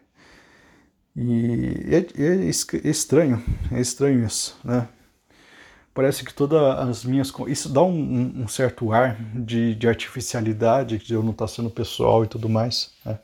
E 1.16 1.86
é, 1.92 2.22
é, 2.22 2.46
é, 2.46 2.90
estranho, 2.90 3.44
é 3.72 3.80
estranho 3.80 4.26
isso, 4.26 4.58
né? 4.64 4.88
Parece 5.94 6.26
que 6.26 6.34
todas 6.34 6.60
as 6.60 7.06
minhas. 7.06 7.32
Isso 7.48 7.70
dá 7.70 7.84
um, 7.84 8.42
um 8.44 8.48
certo 8.48 8.92
ar 8.92 9.16
de, 9.36 9.76
de 9.76 9.88
artificialidade, 9.88 10.98
de 10.98 11.14
eu 11.14 11.22
não 11.22 11.32
estar 11.32 11.46
tá 11.46 11.54
sendo 11.54 11.70
pessoal 11.70 12.24
e 12.24 12.28
tudo 12.28 12.50
mais, 12.50 12.92
né? 13.06 13.20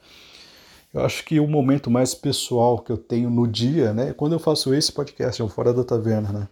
Eu 0.93 1.06
acho 1.06 1.23
que 1.23 1.39
o 1.39 1.47
momento 1.47 1.91
mais 1.91 2.15
pessoal 2.15 2.80
que 2.80 2.91
eu 2.91 2.97
tenho 2.97 3.30
no 3.30 3.47
dia, 3.47 3.93
né, 3.93 4.10
é 4.10 4.13
quando 4.13 4.34
eu 4.34 4.39
faço 4.39 4.73
esse 4.73 4.91
podcast, 4.91 5.39
é 5.39 5.45
o 5.45 5.49
Fora 5.49 5.71
da 5.73 5.84
Taverna, 5.84 6.32
né, 6.32 6.47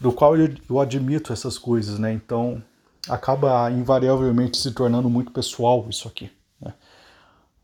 do 0.00 0.10
qual 0.10 0.36
eu, 0.36 0.54
eu 0.68 0.80
admito 0.80 1.32
essas 1.32 1.58
coisas, 1.58 1.98
né, 1.98 2.12
então 2.12 2.62
acaba 3.08 3.70
invariavelmente 3.70 4.56
se 4.56 4.70
tornando 4.70 5.10
muito 5.10 5.32
pessoal 5.32 5.86
isso 5.90 6.08
aqui. 6.08 6.30
Né. 6.60 6.72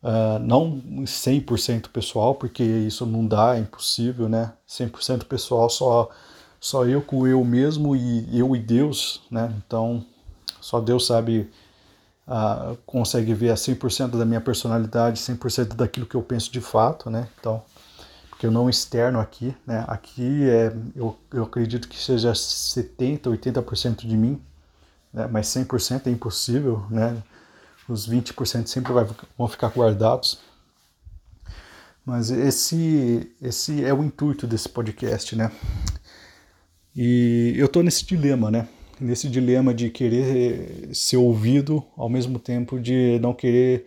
Uh, 0.03 0.39
não 0.41 0.83
100% 1.05 1.89
pessoal, 1.89 2.35
porque 2.35 2.63
isso 2.63 3.07
não 3.07 3.27
dá, 3.27 3.57
é 3.57 3.61
impossível, 3.61 4.29
né, 4.29 4.53
100% 4.69 5.25
pessoal 5.25 5.71
só, 5.71 6.11
só 6.61 6.85
eu 6.85 7.01
com 7.01 7.27
eu 7.27 7.43
mesmo 7.43 7.97
e 7.97 8.39
eu 8.39 8.55
e 8.55 8.59
Deus, 8.59 9.23
né, 9.31 9.55
então 9.57 10.05
só 10.61 10.81
Deus 10.81 11.07
sabe 11.07 11.49
uh, 12.29 12.77
consegue 12.87 13.33
ver 13.33 13.51
a 13.51 13.55
100% 13.55 14.19
da 14.19 14.25
minha 14.25 14.41
personalidade, 14.41 15.21
100% 15.21 15.75
daquilo 15.75 16.07
que 16.07 16.15
eu 16.15 16.23
penso 16.23 16.53
de 16.53 16.61
fato, 16.61 17.11
né? 17.11 17.27
Então, 17.41 17.63
porque 18.29 18.47
eu 18.47 18.51
não 18.51 18.71
externo 18.71 19.19
aqui, 19.19 19.57
né? 19.67 19.85
Aqui 19.89 20.49
é, 20.49 20.73
eu, 20.95 21.19
eu 21.33 21.43
acredito 21.45 21.89
que 21.89 21.99
seja 21.99 22.35
70, 22.35 23.31
80% 23.31 24.07
de 24.07 24.17
mim, 24.17 24.41
né? 25.13 25.27
mas 25.31 25.49
100% 25.49 26.07
é 26.07 26.11
impossível, 26.11 26.87
né? 26.91 27.21
Os 27.89 28.09
20% 28.09 28.67
sempre 28.67 28.93
vai, 28.93 29.07
vão 29.37 29.49
ficar 29.49 29.69
guardados. 29.71 30.39
Mas 32.05 32.31
esse, 32.31 33.35
esse 33.41 33.85
é 33.85 33.93
o 33.93 34.05
intuito 34.05 34.47
desse 34.47 34.69
podcast, 34.69 35.35
né? 35.35 35.51
E 36.95 37.55
eu 37.57 37.69
tô 37.69 37.83
nesse 37.83 38.05
dilema, 38.05 38.51
né? 38.51 38.69
Nesse 39.01 39.29
dilema 39.29 39.73
de 39.73 39.91
querer 39.91 40.91
ser 40.93 41.17
ouvido 41.17 41.83
ao 41.97 42.09
mesmo 42.09 42.39
tempo 42.39 42.79
de 42.79 43.19
não 43.21 43.33
querer 43.33 43.87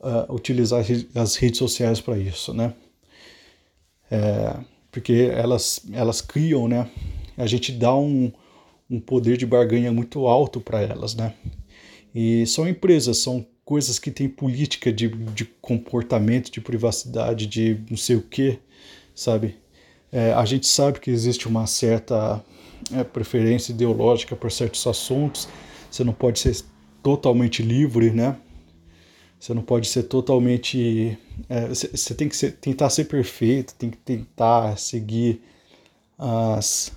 uh, 0.00 0.32
utilizar 0.32 0.84
as 1.14 1.36
redes 1.36 1.58
sociais 1.58 2.00
para 2.00 2.18
isso, 2.18 2.52
né? 2.52 2.74
É, 4.10 4.56
porque 4.90 5.30
elas, 5.32 5.80
elas 5.92 6.20
criam, 6.20 6.68
né? 6.68 6.90
A 7.36 7.46
gente 7.46 7.72
dá 7.72 7.94
um, 7.94 8.30
um 8.90 9.00
poder 9.00 9.38
de 9.38 9.46
barganha 9.46 9.90
muito 9.90 10.26
alto 10.26 10.60
para 10.60 10.82
elas, 10.82 11.14
né? 11.14 11.32
E 12.14 12.46
são 12.46 12.68
empresas, 12.68 13.18
são 13.18 13.46
coisas 13.64 13.98
que 13.98 14.10
têm 14.10 14.28
política 14.28 14.92
de, 14.92 15.08
de 15.08 15.46
comportamento, 15.46 16.50
de 16.50 16.60
privacidade, 16.60 17.46
de 17.46 17.80
não 17.88 17.96
sei 17.96 18.16
o 18.16 18.22
que, 18.22 18.58
sabe? 19.14 19.56
É, 20.10 20.32
a 20.34 20.44
gente 20.44 20.66
sabe 20.66 21.00
que 21.00 21.10
existe 21.10 21.48
uma 21.48 21.66
certa 21.66 22.44
é, 22.92 23.04
preferência 23.04 23.72
ideológica 23.72 24.34
por 24.34 24.50
certos 24.50 24.86
assuntos, 24.86 25.48
você 25.90 26.02
não 26.02 26.12
pode 26.12 26.38
ser 26.38 26.64
totalmente 27.02 27.62
livre, 27.62 28.10
né? 28.10 28.36
Você 29.38 29.52
não 29.52 29.62
pode 29.62 29.88
ser 29.88 30.04
totalmente. 30.04 31.18
É, 31.48 31.68
você 31.68 32.14
tem 32.14 32.28
que 32.28 32.36
ser, 32.36 32.52
tentar 32.52 32.90
ser 32.90 33.06
perfeito, 33.06 33.74
tem 33.74 33.90
que 33.90 33.96
tentar 33.96 34.78
seguir 34.78 35.42
as, 36.16 36.92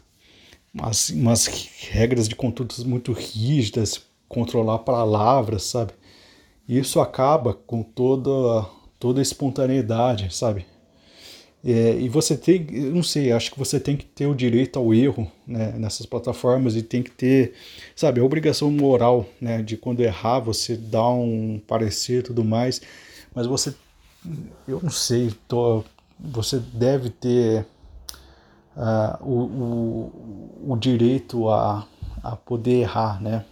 as 0.79 1.09
umas 1.09 1.47
regras 1.89 2.27
de 2.27 2.35
condutas 2.35 2.83
muito 2.83 3.11
rígidas, 3.13 4.01
controlar 4.29 4.79
palavras, 4.79 5.63
sabe? 5.63 5.93
E 6.67 6.77
isso 6.77 6.99
acaba 6.99 7.53
com 7.53 7.81
toda, 7.81 8.67
toda 8.99 9.19
a 9.19 9.23
espontaneidade, 9.23 10.33
sabe? 10.35 10.65
É, 11.67 11.99
e 11.99 12.07
você 12.07 12.37
tem, 12.37 12.63
não 12.91 13.01
sei, 13.01 13.31
acho 13.31 13.51
que 13.51 13.57
você 13.57 13.79
tem 13.79 13.97
que 13.97 14.05
ter 14.05 14.27
o 14.27 14.35
direito 14.35 14.77
ao 14.77 14.93
erro 14.93 15.31
né, 15.47 15.71
nessas 15.71 16.05
plataformas 16.05 16.75
e 16.75 16.83
tem 16.83 17.01
que 17.01 17.09
ter, 17.09 17.55
sabe, 17.95 18.21
a 18.21 18.23
obrigação 18.23 18.69
moral 18.69 19.25
né, 19.41 19.63
de 19.63 19.75
quando 19.75 20.01
errar 20.01 20.39
você 20.41 20.77
dar 20.77 21.09
um 21.09 21.59
parecer 21.67 22.19
e 22.19 22.21
tudo 22.21 22.45
mais, 22.45 22.83
mas 23.33 23.47
você, 23.47 23.73
eu 24.67 24.79
não 24.79 24.91
sei, 24.91 25.33
tô, 25.47 25.83
você 26.19 26.59
deve 26.59 27.09
ter 27.09 27.65
uh, 28.77 29.23
o, 29.23 29.33
o, 29.33 30.71
o, 30.73 30.77
direito 30.77 31.49
a, 31.49 31.87
a 32.21 32.35
poder 32.35 32.81
errar, 32.81 33.19
né? 33.19 33.43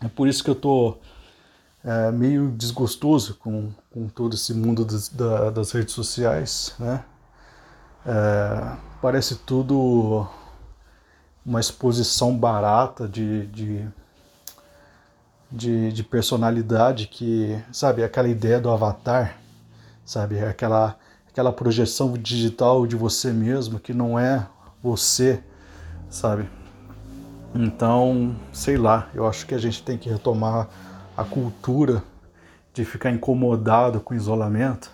É 0.00 0.08
por 0.08 0.28
isso 0.28 0.42
que 0.42 0.48
eu 0.48 0.54
tô 0.54 0.92
uh, 0.92 2.12
meio 2.14 2.50
desgostoso 2.52 3.34
com, 3.34 3.68
com 3.90 4.08
todo 4.08 4.34
esse 4.34 4.54
mundo 4.54 4.82
das, 4.82 5.10
da, 5.10 5.50
das 5.50 5.72
redes 5.72 5.92
sociais, 5.92 6.74
né? 6.78 7.04
É, 8.10 8.72
parece 9.02 9.34
tudo 9.34 10.26
uma 11.44 11.60
exposição 11.60 12.34
barata 12.34 13.06
de, 13.06 13.46
de, 13.48 13.86
de, 15.52 15.92
de, 15.92 16.02
personalidade 16.02 17.06
que, 17.06 17.62
sabe, 17.70 18.02
aquela 18.02 18.26
ideia 18.28 18.58
do 18.58 18.70
avatar, 18.70 19.36
sabe, 20.06 20.40
aquela, 20.40 20.96
aquela 21.28 21.52
projeção 21.52 22.14
digital 22.14 22.86
de 22.86 22.96
você 22.96 23.30
mesmo 23.30 23.78
que 23.78 23.92
não 23.92 24.18
é 24.18 24.46
você, 24.82 25.42
sabe. 26.08 26.48
Então, 27.54 28.34
sei 28.54 28.78
lá, 28.78 29.10
eu 29.12 29.26
acho 29.26 29.46
que 29.46 29.54
a 29.54 29.58
gente 29.58 29.82
tem 29.82 29.98
que 29.98 30.08
retomar 30.08 30.66
a 31.14 31.24
cultura 31.24 32.02
de 32.72 32.86
ficar 32.86 33.10
incomodado 33.10 34.00
com 34.00 34.14
o 34.14 34.16
isolamento 34.16 34.90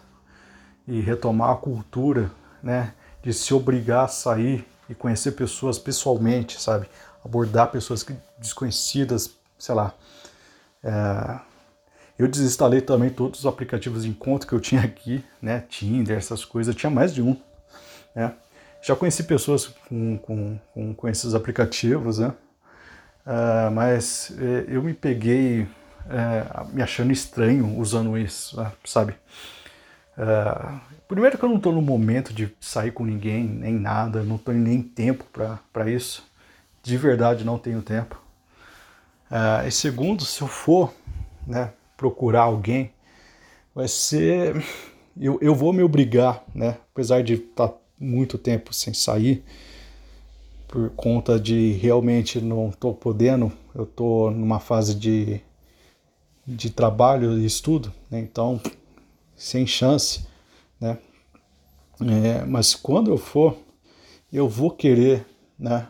e 0.88 1.00
retomar 1.00 1.50
a 1.50 1.57
cultura, 1.57 2.29
né, 2.61 2.92
de 3.25 3.33
se 3.33 3.55
obrigar 3.55 4.05
a 4.05 4.09
sair 4.09 4.67
e 4.89 4.95
conhecer 4.95 5.33
pessoas 5.33 5.79
pessoalmente, 5.79 6.61
sabe? 6.61 6.87
Abordar 7.25 7.71
pessoas 7.71 8.07
desconhecidas, 8.39 9.31
sei 9.59 9.75
lá. 9.75 9.95
É... 10.83 11.41
Eu 12.19 12.29
desinstalei 12.29 12.81
também 12.81 13.11
todos 13.11 13.41
os 13.41 13.47
aplicativos 13.47 14.05
de 14.05 14.11
encontro 14.11 14.47
que 14.47 14.55
eu 14.55 14.61
tinha 14.61 14.83
aqui, 14.83 15.25
né? 15.41 15.65
Tinder, 15.69 16.17
essas 16.17 16.45
coisas, 16.45 16.75
tinha 16.75 16.91
mais 16.91 17.13
de 17.13 17.23
um, 17.23 17.37
né? 18.15 18.35
Já 18.83 18.95
conheci 18.95 19.23
pessoas 19.23 19.69
com, 19.89 20.19
com, 20.19 20.61
com, 20.75 20.95
com 20.95 21.09
esses 21.09 21.35
aplicativos, 21.35 22.19
né? 22.19 22.33
É, 23.27 23.71
mas 23.71 24.31
é, 24.39 24.67
eu 24.69 24.83
me 24.83 24.93
peguei 24.93 25.67
é, 26.11 26.45
me 26.71 26.83
achando 26.83 27.11
estranho 27.11 27.79
usando 27.79 28.17
isso, 28.19 28.63
sabe? 28.85 29.15
É, 30.16 30.79
primeiro 31.09 31.37
que 31.37 31.44
eu 31.44 31.48
não 31.48 31.57
estou 31.57 31.72
no 31.72 31.83
momento 31.83 32.33
de 32.33 32.55
sair 32.61 32.92
com 32.92 33.05
ninguém, 33.05 33.44
nem 33.44 33.74
nada, 33.74 34.22
não 34.22 34.38
tenho 34.38 34.59
nem 34.59 34.83
tempo 34.83 35.24
para 35.72 35.90
isso. 35.90 36.24
De 36.83 36.96
verdade 36.96 37.44
não 37.44 37.59
tenho 37.59 37.83
tempo. 37.83 38.20
Uh, 39.31 39.66
e 39.66 39.70
segundo, 39.70 40.24
se 40.24 40.42
eu 40.42 40.46
for 40.46 40.92
né, 41.46 41.72
procurar 41.96 42.42
alguém, 42.42 42.92
vai 43.74 43.88
ser. 43.88 44.62
Eu, 45.18 45.38
eu 45.40 45.55
vou 45.55 45.72
me 45.72 45.83
obrigar, 45.83 46.44
né? 46.55 46.77
Apesar 46.92 47.22
de 47.22 47.35
estar 47.35 47.68
tá 47.68 47.74
muito 47.98 48.37
tempo 48.37 48.74
sem 48.74 48.92
sair, 48.92 49.42
por 50.68 50.90
conta 50.90 51.38
de 51.38 51.72
realmente 51.72 52.40
não 52.40 52.68
estou 52.68 52.92
podendo, 52.92 53.50
eu 53.74 53.85
estou 53.85 54.31
numa 54.31 54.59
fase 54.59 54.94
de, 54.94 55.40
de 56.46 56.68
trabalho 56.70 57.38
e 57.38 57.46
estudo, 57.46 57.92
né? 58.11 58.18
então 58.18 58.61
sem 59.45 59.67
chance, 59.67 60.27
né? 60.81 60.97
É, 62.01 62.45
mas 62.47 62.75
quando 62.75 63.11
eu 63.11 63.19
for, 63.19 63.55
eu 64.33 64.49
vou 64.49 64.71
querer, 64.71 65.27
né, 65.59 65.87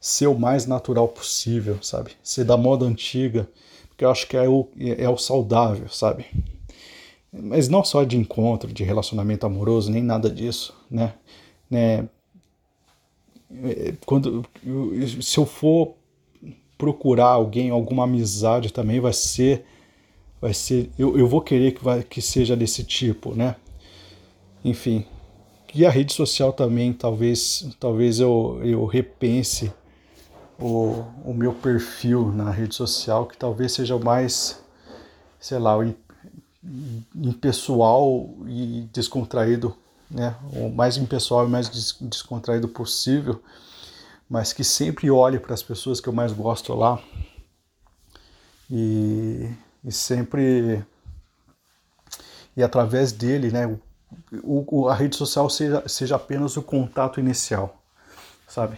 ser 0.00 0.28
o 0.28 0.38
mais 0.38 0.66
natural 0.66 1.08
possível, 1.08 1.82
sabe? 1.82 2.12
Ser 2.22 2.44
da 2.44 2.56
moda 2.56 2.86
antiga, 2.86 3.48
porque 3.88 4.04
eu 4.04 4.10
acho 4.10 4.28
que 4.28 4.36
é 4.36 4.48
o, 4.48 4.68
é 4.78 5.08
o 5.08 5.18
saudável, 5.18 5.88
sabe? 5.88 6.26
Mas 7.32 7.68
não 7.68 7.82
só 7.82 8.04
de 8.04 8.16
encontro, 8.16 8.72
de 8.72 8.84
relacionamento 8.84 9.44
amoroso, 9.44 9.90
nem 9.90 10.02
nada 10.02 10.30
disso, 10.30 10.72
né? 10.88 11.14
né? 11.68 12.08
Quando, 14.06 14.46
se 15.20 15.38
eu 15.38 15.44
for 15.44 15.94
procurar 16.78 17.30
alguém, 17.30 17.70
alguma 17.70 18.04
amizade 18.04 18.72
também, 18.72 19.00
vai 19.00 19.12
ser 19.12 19.64
vai 20.42 20.52
ser 20.52 20.90
eu, 20.98 21.16
eu 21.16 21.28
vou 21.28 21.40
querer 21.40 21.70
que, 21.70 21.84
vai, 21.84 22.02
que 22.02 22.20
seja 22.20 22.56
desse 22.56 22.82
tipo, 22.82 23.32
né? 23.32 23.54
Enfim, 24.64 25.06
e 25.72 25.86
a 25.86 25.90
rede 25.90 26.12
social 26.12 26.52
também, 26.52 26.92
talvez, 26.92 27.66
talvez 27.78 28.18
eu, 28.18 28.60
eu 28.64 28.84
repense 28.84 29.72
o, 30.58 31.04
o 31.24 31.32
meu 31.32 31.54
perfil 31.54 32.32
na 32.32 32.50
rede 32.50 32.74
social, 32.74 33.26
que 33.26 33.36
talvez 33.36 33.72
seja 33.72 33.94
o 33.94 34.04
mais, 34.04 34.60
sei 35.38 35.58
lá, 35.58 35.74
impessoal 37.14 38.28
e 38.46 38.88
descontraído, 38.92 39.74
né? 40.10 40.36
O 40.52 40.68
mais 40.68 40.96
impessoal 40.96 41.46
e 41.46 41.50
mais 41.50 41.96
descontraído 42.00 42.68
possível, 42.68 43.40
mas 44.28 44.52
que 44.52 44.64
sempre 44.64 45.10
olhe 45.10 45.38
para 45.38 45.54
as 45.54 45.62
pessoas 45.62 46.00
que 46.00 46.08
eu 46.08 46.12
mais 46.12 46.32
gosto 46.32 46.74
lá 46.74 47.00
e 48.70 49.48
e 49.84 49.90
sempre 49.90 50.84
e 52.56 52.62
através 52.62 53.12
dele, 53.12 53.50
né, 53.50 53.78
o, 54.42 54.88
a 54.88 54.94
rede 54.94 55.16
social 55.16 55.48
seja, 55.48 55.88
seja 55.88 56.16
apenas 56.16 56.56
o 56.56 56.62
contato 56.62 57.18
inicial, 57.18 57.82
sabe? 58.46 58.76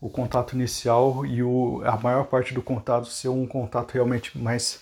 O 0.00 0.08
contato 0.08 0.54
inicial 0.54 1.26
e 1.26 1.42
o, 1.42 1.82
a 1.84 1.96
maior 1.96 2.26
parte 2.26 2.54
do 2.54 2.62
contato 2.62 3.06
ser 3.06 3.28
um 3.28 3.46
contato 3.46 3.92
realmente 3.92 4.38
mais 4.38 4.80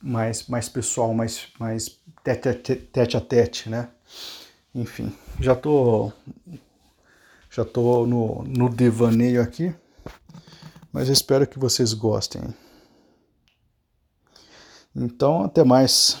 mais, 0.00 0.46
mais 0.46 0.68
pessoal, 0.68 1.14
mais, 1.14 1.48
mais 1.58 1.98
tete, 2.22 2.52
tete 2.52 3.16
a 3.16 3.20
tete, 3.20 3.68
né? 3.68 3.88
Enfim, 4.74 5.16
já 5.40 5.54
tô 5.54 6.12
já 7.50 7.64
tô 7.64 8.04
no, 8.06 8.42
no 8.42 8.68
devaneio 8.68 9.40
aqui, 9.40 9.74
mas 10.92 11.08
espero 11.08 11.46
que 11.46 11.58
vocês 11.58 11.94
gostem. 11.94 12.42
Então, 14.96 15.44
até 15.44 15.62
mais. 15.62 16.16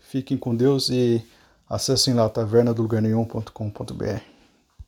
Fiquem 0.00 0.36
com 0.36 0.54
Deus 0.54 0.88
e 0.88 1.20
acessem 1.68 2.14
lá 2.14 2.28
tavernadolugarnenhum.com.br. 2.28 4.29